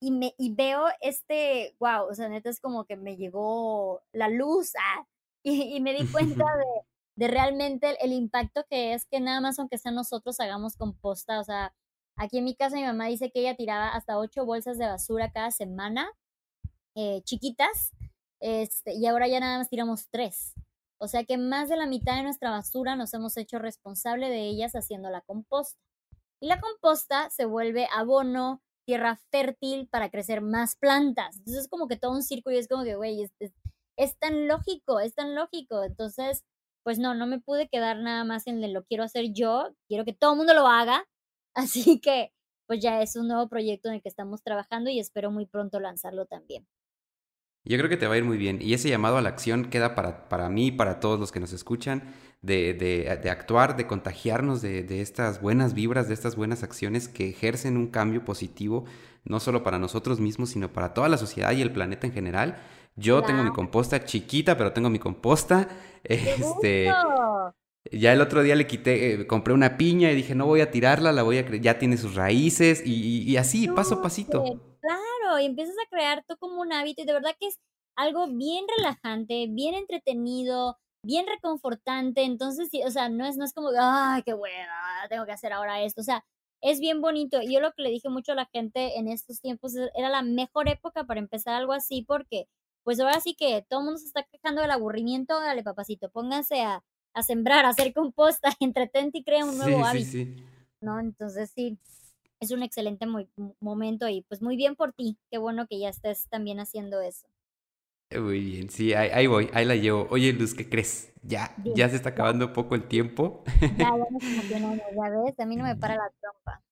[0.00, 4.28] y, me, y veo este, wow, o sea, neta es como que me llegó la
[4.28, 5.06] luz, ah,
[5.42, 9.78] y, me di cuenta de, de realmente el, impacto que es que nada más aunque
[9.78, 11.74] sea nosotros hagamos composta, o sea,
[12.16, 15.32] aquí en mi casa mi mamá dice que ella tiraba hasta ocho bolsas de basura
[15.32, 16.10] cada semana
[16.94, 17.92] eh, chiquitas,
[18.40, 20.54] este, y ahora ya nada más tiramos tres.
[20.98, 24.48] O sea que más de la mitad de nuestra basura nos hemos hecho responsable de
[24.48, 25.80] ellas haciendo la composta.
[26.40, 31.36] Y la composta se vuelve abono, tierra fértil para crecer más plantas.
[31.36, 33.32] Entonces es como que todo un círculo y es como que, güey, es,
[33.98, 35.84] es, tan lógico, es tan lógico.
[35.84, 36.42] Entonces,
[36.84, 40.14] pues no, no me pude quedar nada más en lo quiero hacer yo, quiero que
[40.14, 41.06] todo el mundo lo haga.
[41.54, 42.32] Así que,
[42.66, 45.80] pues ya es un nuevo proyecto en el que estamos trabajando y espero muy pronto
[45.80, 46.66] lanzarlo también.
[47.68, 48.58] Yo creo que te va a ir muy bien.
[48.62, 51.52] Y ese llamado a la acción queda para, para mí, para todos los que nos
[51.52, 52.02] escuchan,
[52.40, 57.28] de, de, actuar, de contagiarnos de, de, estas buenas vibras, de estas buenas acciones que
[57.28, 58.86] ejercen un cambio positivo,
[59.24, 62.56] no solo para nosotros mismos, sino para toda la sociedad y el planeta en general.
[62.96, 65.68] Yo tengo mi composta chiquita, pero tengo mi composta.
[66.04, 66.90] Este,
[67.90, 70.70] ya el otro día le quité, eh, compré una piña y dije, no voy a
[70.70, 74.68] tirarla, la voy a ya tiene sus raíces y, y así, paso a pasito
[75.38, 77.58] y empiezas a crear tú como un hábito y de verdad que es
[77.96, 83.70] algo bien relajante, bien entretenido, bien reconfortante, entonces, o sea, no es, no es como,
[83.78, 86.24] ay, qué buena, tengo que hacer ahora esto, o sea,
[86.60, 87.40] es bien bonito.
[87.42, 90.68] Yo lo que le dije mucho a la gente en estos tiempos era la mejor
[90.68, 92.48] época para empezar algo así porque,
[92.82, 96.62] pues ahora sí que todo el mundo se está quejando del aburrimiento, dale papacito, pónganse
[96.62, 96.82] a,
[97.14, 100.10] a sembrar, a hacer composta, entretente y crea un nuevo hábito.
[100.10, 100.44] Sí, sí.
[100.80, 101.00] ¿No?
[101.00, 101.78] Entonces sí,
[102.40, 103.06] es un excelente
[103.60, 105.18] momento y pues muy bien por ti.
[105.30, 107.26] Qué bueno que ya estés también haciendo eso.
[108.16, 110.06] Muy bien, sí, ahí, voy, ahí la llevo.
[110.10, 111.12] Oye, Luz, ¿qué crees?
[111.22, 113.44] Ya, ya se está acabando un poco el tiempo.
[113.76, 113.92] Ya,
[114.48, 116.62] ya ya ves, a mí no me para la trompa.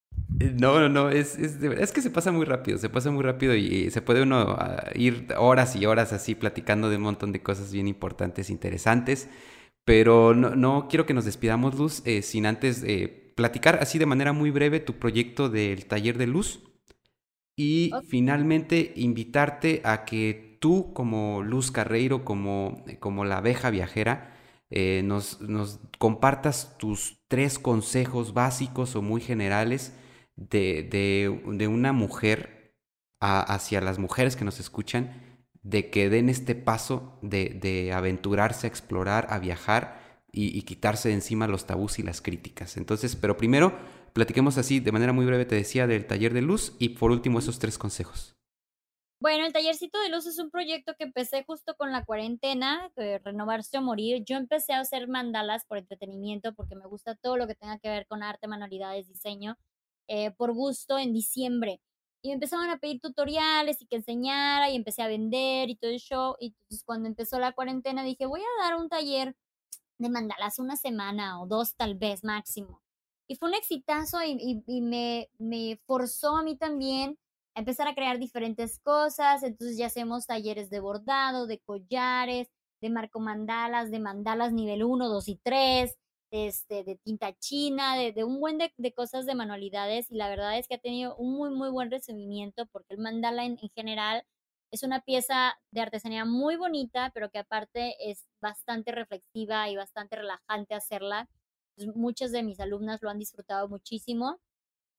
[0.40, 3.22] Eh, no, no, no, es, es, es, que se pasa muy rápido, se pasa muy
[3.22, 7.32] rápido y, se puede uno ah, ir horas y horas así platicando de un montón
[7.32, 9.28] de cosas bien importantes, interesantes,
[9.84, 14.06] pero no, no quiero que nos despidamos, Luz, eh, sin antes eh, platicar así de
[14.06, 16.64] manera muy breve tu proyecto del taller de luz
[17.54, 24.34] y finalmente invitarte a que tú como Luz Carreiro, como, como la abeja viajera,
[24.70, 29.94] eh, nos, nos, compartas tus tres consejos básicos o muy generales
[30.34, 32.74] de, de, una mujer
[33.20, 38.70] hacia las mujeres que nos escuchan, de que den este paso de, de aventurarse a
[38.70, 40.05] explorar, a viajar
[40.36, 42.76] y, quitarse de encima los tabús y las críticas.
[42.76, 43.72] Entonces, pero primero,
[44.12, 47.38] platiquemos así, de manera muy breve, te decía, del taller de luz y por último
[47.38, 48.36] esos tres consejos.
[49.18, 52.92] Bueno, el tallercito de luz es un proyecto que empecé justo con la cuarentena,
[53.24, 54.22] renovarse o morir.
[54.26, 57.88] Yo empecé a hacer mandalas por entretenimiento porque me gusta todo lo que tenga que
[57.88, 59.56] ver con arte, manualidades, diseño,
[60.06, 61.80] eh, por gusto en diciembre.
[62.22, 65.90] Y me empezaban a pedir tutoriales y que enseñara y empecé a vender y todo
[65.90, 66.36] el show.
[66.38, 69.34] Y entonces cuando empezó la cuarentena dije, voy a dar un taller
[69.98, 72.82] de mandalas una semana o dos tal vez máximo.
[73.28, 77.18] Y fue un exitazo y, y, me, me forzó a mí también
[77.54, 79.42] a empezar a crear diferentes cosas.
[79.42, 82.48] Entonces ya hacemos talleres de bordado, de collares,
[82.80, 85.98] de marco mandalas, de mandalas nivel 1, 2 y 3,
[86.30, 90.10] este, de tinta china, de, de un buen de, de, cosas de manualidades.
[90.10, 93.44] Y la verdad es que ha tenido un muy, muy buen recibimiento porque el mandala
[93.44, 94.24] en, en general
[94.70, 100.16] es una pieza de artesanía muy bonita, pero que aparte es bastante reflexiva y bastante
[100.16, 101.28] relajante hacerla.
[101.76, 104.40] Pues, muchas de mis alumnas lo han disfrutado muchísimo.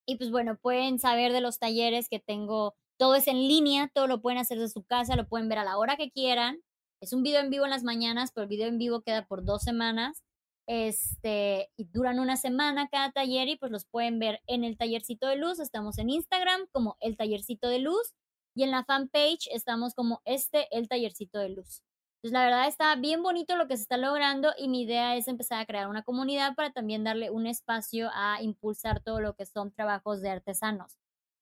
[0.08, 2.76] Y pues bueno, pueden saber de los talleres que tengo.
[2.98, 5.66] Todo es en línea, todo lo pueden hacer de su casa, lo pueden ver a
[5.66, 6.62] la hora que quieran.
[7.02, 9.44] Es un video en vivo en las mañanas, pero el video en vivo queda por
[9.44, 10.24] dos semanas.
[10.66, 15.28] Este, y duran una semana cada taller y pues los pueden ver en el tallercito
[15.28, 15.60] de luz.
[15.60, 18.14] Estamos en Instagram como el tallercito de luz
[18.58, 21.84] y en la fanpage estamos como este, el tallercito de luz.
[22.16, 25.28] Entonces, la verdad está bien bonito lo que se está logrando y mi idea es
[25.28, 29.46] empezar a crear una comunidad para también darle un espacio a impulsar todo lo que
[29.46, 30.98] son trabajos de artesanos,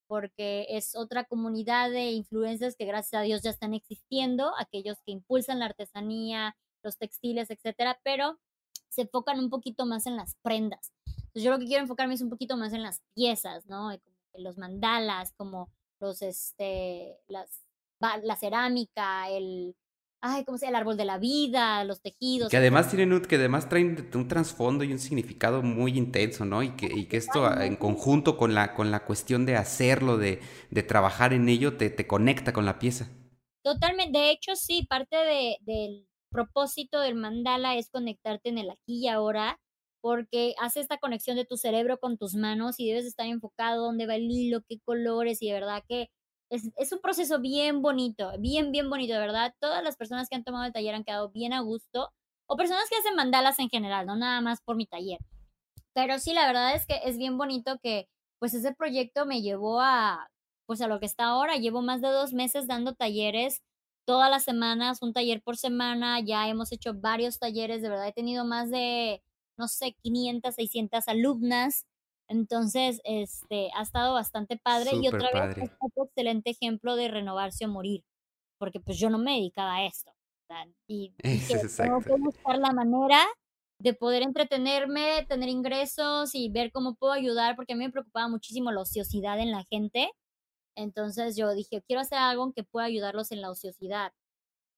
[0.07, 5.13] porque es otra comunidad de influencers que gracias a Dios ya están existiendo, aquellos que
[5.13, 8.41] impulsan la artesanía, los textiles, etcétera, pero
[8.89, 10.91] se enfocan un poquito más en las prendas.
[11.05, 13.97] Entonces, yo lo que quiero enfocarme es un poquito más en las piezas, ¿no?
[14.33, 15.69] Los mandalas, como
[15.99, 17.65] los, este, las,
[17.99, 19.75] la cerámica, el,
[20.21, 22.49] ay, ¿cómo se El árbol de la vida, los tejidos.
[22.49, 26.63] Que además tienen un, que además traen un trasfondo y un significado muy intenso, ¿no?
[26.63, 30.41] Y que, y que esto en conjunto con la, con la cuestión de hacerlo, de,
[30.71, 33.09] de trabajar en ello, te, te, conecta con la pieza.
[33.63, 39.05] Totalmente, de hecho sí, parte de, del propósito del mandala es conectarte en el aquí
[39.05, 39.59] y ahora,
[40.05, 44.05] porque hace esta conexión de tu cerebro con tus manos y debes estar enfocado dónde
[44.05, 46.11] va el hilo, qué colores y de verdad que
[46.51, 49.55] es, un proceso bien bonito, bien, bien bonito, de verdad.
[49.59, 52.11] Todas las personas que han tomado el taller han quedado bien a gusto,
[52.45, 55.17] o personas que hacen mandalas en general, no nada más por mi taller.
[55.95, 59.81] Pero sí, la verdad es que es bien bonito que pues ese proyecto me llevó
[59.81, 60.29] a,
[60.67, 61.55] pues a lo que está ahora.
[61.55, 63.63] Llevo más de dos meses dando talleres
[64.05, 66.19] todas las semanas, un taller por semana.
[66.19, 69.23] Ya hemos hecho varios talleres, de verdad he tenido más de,
[69.57, 71.85] no sé, 500, 600 alumnas.
[72.27, 77.65] Entonces, este, ha estado bastante padre y otra vez es otro excelente ejemplo de renovarse
[77.65, 78.03] o morir,
[78.57, 80.11] porque pues yo no me dedicaba a esto.
[80.87, 81.13] Y,
[81.77, 83.23] tengo que buscar la manera
[83.79, 88.27] de poder entretenerme, tener ingresos y ver cómo puedo ayudar, porque a mí me preocupaba
[88.27, 90.09] muchísimo la ociosidad en la gente.
[90.75, 94.13] Entonces yo dije, quiero hacer algo que pueda ayudarlos en la ociosidad,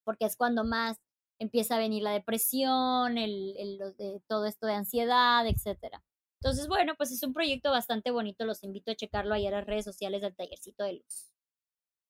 [0.04, 0.98] porque es cuando más
[1.38, 6.02] empieza a venir la depresión, el, el, todo esto de ansiedad, etcétera.
[6.40, 8.44] Entonces, bueno, pues es un proyecto bastante bonito.
[8.44, 11.32] Los invito a checarlo ahí en las redes sociales del Tallercito de Luz.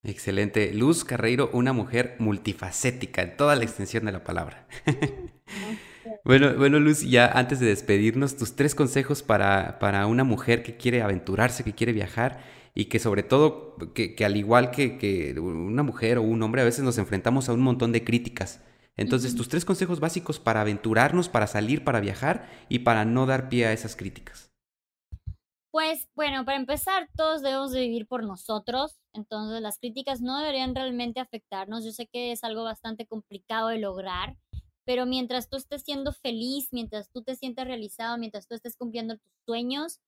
[0.03, 0.73] Excelente.
[0.75, 4.69] Luz Carreiro, una mujer multifacética en toda la extensión de la palabra.
[6.25, 10.77] bueno, bueno, Luz, ya antes de despedirnos, tus tres consejos para, para una mujer que
[10.77, 12.41] quiere aventurarse, que quiere viajar
[12.75, 16.63] y que sobre todo, que, que al igual que, que una mujer o un hombre,
[16.63, 18.61] a veces nos enfrentamos a un montón de críticas.
[18.99, 23.49] Entonces, tus tres consejos básicos para aventurarnos, para salir, para viajar y para no dar
[23.49, 24.51] pie a esas críticas.
[25.71, 30.75] Pues bueno, para empezar, todos debemos de vivir por nosotros, entonces las críticas no deberían
[30.75, 31.85] realmente afectarnos.
[31.85, 34.37] Yo sé que es algo bastante complicado de lograr,
[34.85, 39.19] pero mientras tú estés siendo feliz, mientras tú te sientes realizado, mientras tú estés cumpliendo
[39.19, 40.01] tus sueños,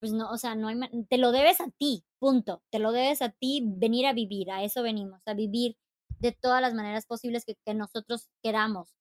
[0.00, 2.60] pues no, o sea, no hay, te lo debes a ti, punto.
[2.70, 5.76] Te lo debes a ti venir a vivir, a eso venimos, a vivir
[6.22, 8.94] de todas las maneras posibles que, nosotros queramos.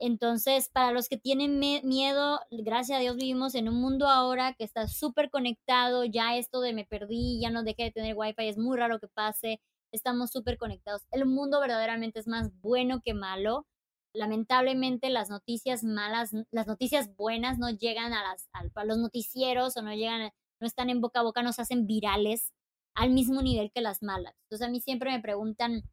[0.00, 4.64] Entonces, para los que tienen miedo, gracias a Dios vivimos en un mundo ahora que
[4.64, 8.58] está súper conectado, ya esto de me perdí, ya no dejé de tener wifi, es
[8.58, 9.60] muy raro que pase,
[9.92, 11.02] estamos súper conectados.
[11.12, 13.66] El mundo verdaderamente es más bueno que malo.
[14.12, 19.94] Lamentablemente las noticias malas, las noticias buenas no llegan a, a los noticieros o no
[19.94, 22.52] llegan, no están en boca a boca, nos hacen virales
[22.94, 24.34] al mismo nivel que las malas.
[24.44, 25.84] Entonces a mí siempre me preguntan,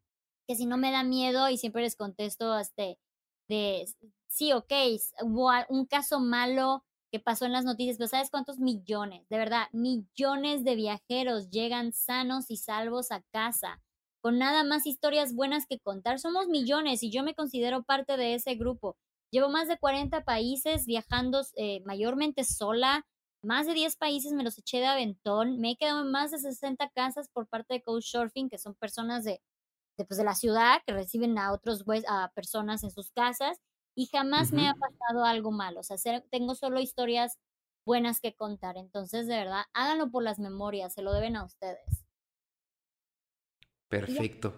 [0.56, 3.00] si no me da miedo y siempre les contesto este
[3.48, 3.86] de
[4.28, 4.72] sí, ok,
[5.24, 9.28] hubo un caso malo que pasó en las noticias, pero ¿sabes cuántos millones?
[9.30, 13.82] De verdad, millones de viajeros llegan sanos y salvos a casa,
[14.22, 16.20] con nada más historias buenas que contar.
[16.20, 18.96] Somos millones y yo me considero parte de ese grupo.
[19.32, 23.06] Llevo más de 40 países viajando eh, mayormente sola,
[23.44, 26.38] más de 10 países me los eché de aventón, me he quedado en más de
[26.38, 29.42] 60 casas por parte de Coach Surfing, que son personas de
[30.02, 33.58] de, pues, de la ciudad que reciben a otros a personas en sus casas
[33.96, 35.82] y jamás me ha pasado algo malo.
[35.82, 35.98] O sea,
[36.32, 37.38] tengo solo historias
[37.86, 38.78] buenas que contar.
[38.78, 42.01] Entonces, de verdad, háganlo por las memorias, se lo deben a ustedes.
[43.92, 44.54] Perfecto.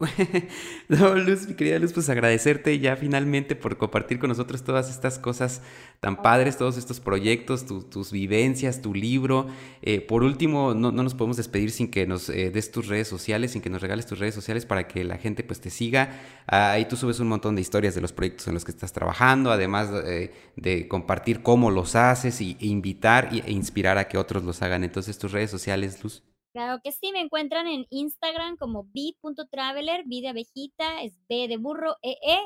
[0.88, 5.18] no, Luz, mi querida Luz, pues agradecerte ya finalmente por compartir con nosotros todas estas
[5.18, 5.60] cosas
[6.00, 9.48] tan padres, todos estos proyectos, tus vivencias, tu libro.
[9.82, 13.06] Eh, por último, no, no, nos podemos despedir sin que nos eh, des tus redes
[13.06, 16.22] sociales, sin que nos regales tus redes sociales para que la gente pues te siga.
[16.46, 19.52] ahí tú subes un montón de historias de los proyectos en los que estás trabajando,
[19.52, 24.42] además eh, de compartir cómo los haces y, e invitar e inspirar a que otros
[24.42, 24.84] los hagan.
[24.84, 26.22] Entonces, tus redes sociales, Luz.
[26.54, 31.56] Claro que sí, me encuentran en Instagram como b.traveler, b de abejita, es b de
[31.56, 32.38] burro, e, e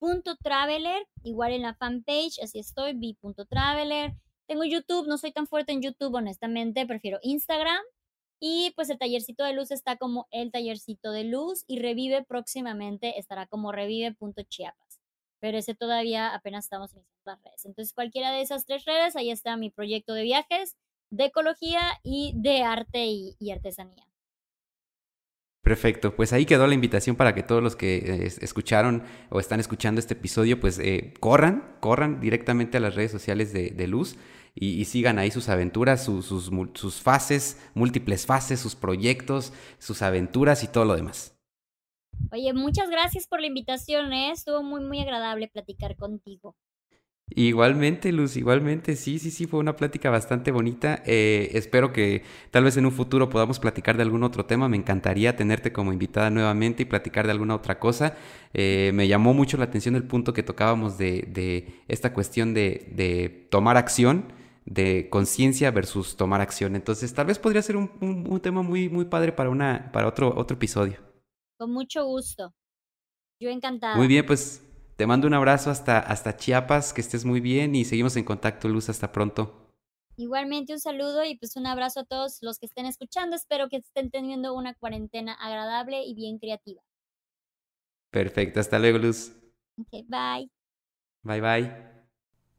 [0.00, 4.12] punto traveler, igual en la fanpage, así estoy, b.traveler.
[4.48, 7.80] Tengo YouTube, no soy tan fuerte en YouTube, honestamente, prefiero Instagram.
[8.40, 13.20] Y pues el tallercito de luz está como el tallercito de luz y revive próximamente,
[13.20, 15.00] estará como revive.chiapas.
[15.38, 17.64] Pero ese todavía apenas estamos iniciando las redes.
[17.64, 20.76] Entonces cualquiera de esas tres redes, ahí está mi proyecto de viajes
[21.14, 24.04] de ecología y de arte y, artesanía.
[25.62, 29.60] Perfecto, pues ahí quedó la invitación para que todos los que eh, escucharon o están
[29.60, 34.16] escuchando este episodio, pues eh, corran, corran directamente a las redes sociales de, Luz
[34.54, 40.68] y, sigan ahí sus aventuras, sus, sus fases, múltiples fases, sus proyectos, sus aventuras y
[40.68, 41.34] todo lo demás.
[42.30, 44.32] Oye, muchas gracias por la invitación, ¿eh?
[44.32, 46.54] estuvo muy, muy agradable platicar contigo.
[47.30, 51.02] Igualmente, Luz, igualmente, sí, sí, sí, fue una plática bastante bonita.
[51.06, 54.68] Eh, espero que tal vez en un futuro podamos platicar de algún otro tema.
[54.68, 58.14] Me encantaría tenerte como invitada nuevamente y platicar de alguna otra cosa.
[58.52, 63.78] Eh, me llamó mucho la atención el punto que tocábamos de, esta cuestión de, tomar
[63.78, 64.30] acción,
[64.66, 66.76] de conciencia versus tomar acción.
[66.76, 70.56] Entonces, tal vez podría ser un, tema muy, muy padre para, una, para otro, otro
[70.56, 70.98] episodio.
[71.56, 72.54] Con mucho gusto.
[73.40, 73.96] Yo encantada.
[73.96, 74.62] Muy bien, pues
[74.96, 78.68] te mando un abrazo hasta, hasta Chiapas, que estés muy bien y seguimos en contacto,
[78.68, 79.64] Luz, hasta pronto.
[80.16, 83.34] Igualmente un saludo y pues un abrazo a todos los que estén escuchando.
[83.34, 86.82] Espero que estén teniendo una cuarentena agradable y bien creativa.
[88.10, 89.32] Perfecto, hasta luego, Luz.
[89.76, 90.48] Ok, bye.
[91.22, 91.94] Bye, bye.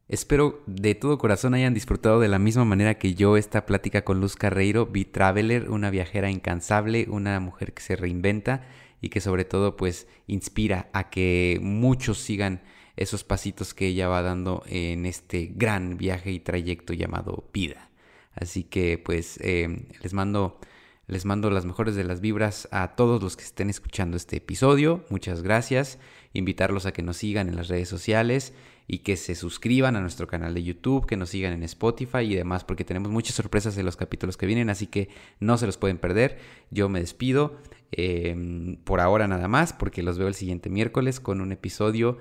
[0.08, 4.20] Espero de todo corazón hayan disfrutado de la misma manera que yo esta plática con
[4.20, 8.68] Luz Carreiro, B-Traveler, una viajera incansable, una mujer que se reinventa
[9.06, 12.64] y que sobre todo pues inspira a que muchos sigan
[12.96, 17.92] esos pasitos que ella va dando en este gran viaje y trayecto llamado vida.
[18.34, 20.60] Así que pues em, les mando
[21.06, 25.06] les mando las mejores de las vibras a todos los que estén escuchando este episodio.
[25.12, 26.00] Muchas gracias.
[26.34, 28.54] Invitarlos a que nos sigan en las redes sociales
[28.88, 32.36] y que se suscriban a nuestro canal de YouTube, que nos sigan en Spotify y
[32.36, 35.10] demás, porque tenemos muchas sorpresas en los capítulos que vienen, así que
[35.40, 36.38] no se los pueden perder.
[36.70, 37.58] Yo me despido
[37.92, 42.18] em, por ahora nada más, porque los veo el siguiente miércoles con un episodio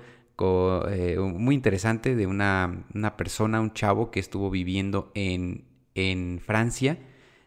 [0.89, 6.97] eh, muy interesante de una, una, persona, un chavo que estuvo viviendo en, en Francia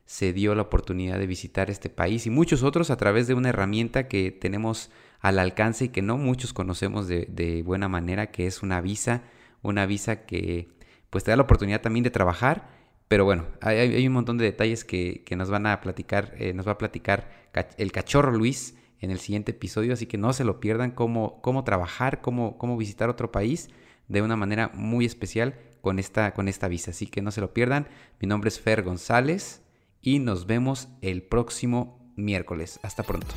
[0.08, 3.50] se dio la oportunidad de visitar este país y muchos otros a través de una
[3.50, 4.90] herramienta que tenemos
[5.20, 9.22] al alcance y que no muchos conocemos de, buena manera, que es una visa,
[9.62, 10.68] una visa que
[11.10, 12.68] pues te da la oportunidad también de trabajar,
[13.08, 16.72] pero bueno, hay, un montón de detalles que, nos van a platicar, eh, nos va
[16.72, 17.30] a platicar
[17.78, 21.64] el cachorro Luis en el siguiente episodio, así que no se lo pierdan cómo, cómo
[21.64, 23.70] trabajar, cómo, cómo visitar otro país
[24.08, 27.54] de una manera muy especial con esta, con esta visa, así que no se lo
[27.54, 27.88] pierdan.
[28.20, 29.62] Mi nombre es Fer González
[30.00, 32.80] y nos vemos el próximo miércoles.
[32.82, 33.34] Hasta pronto.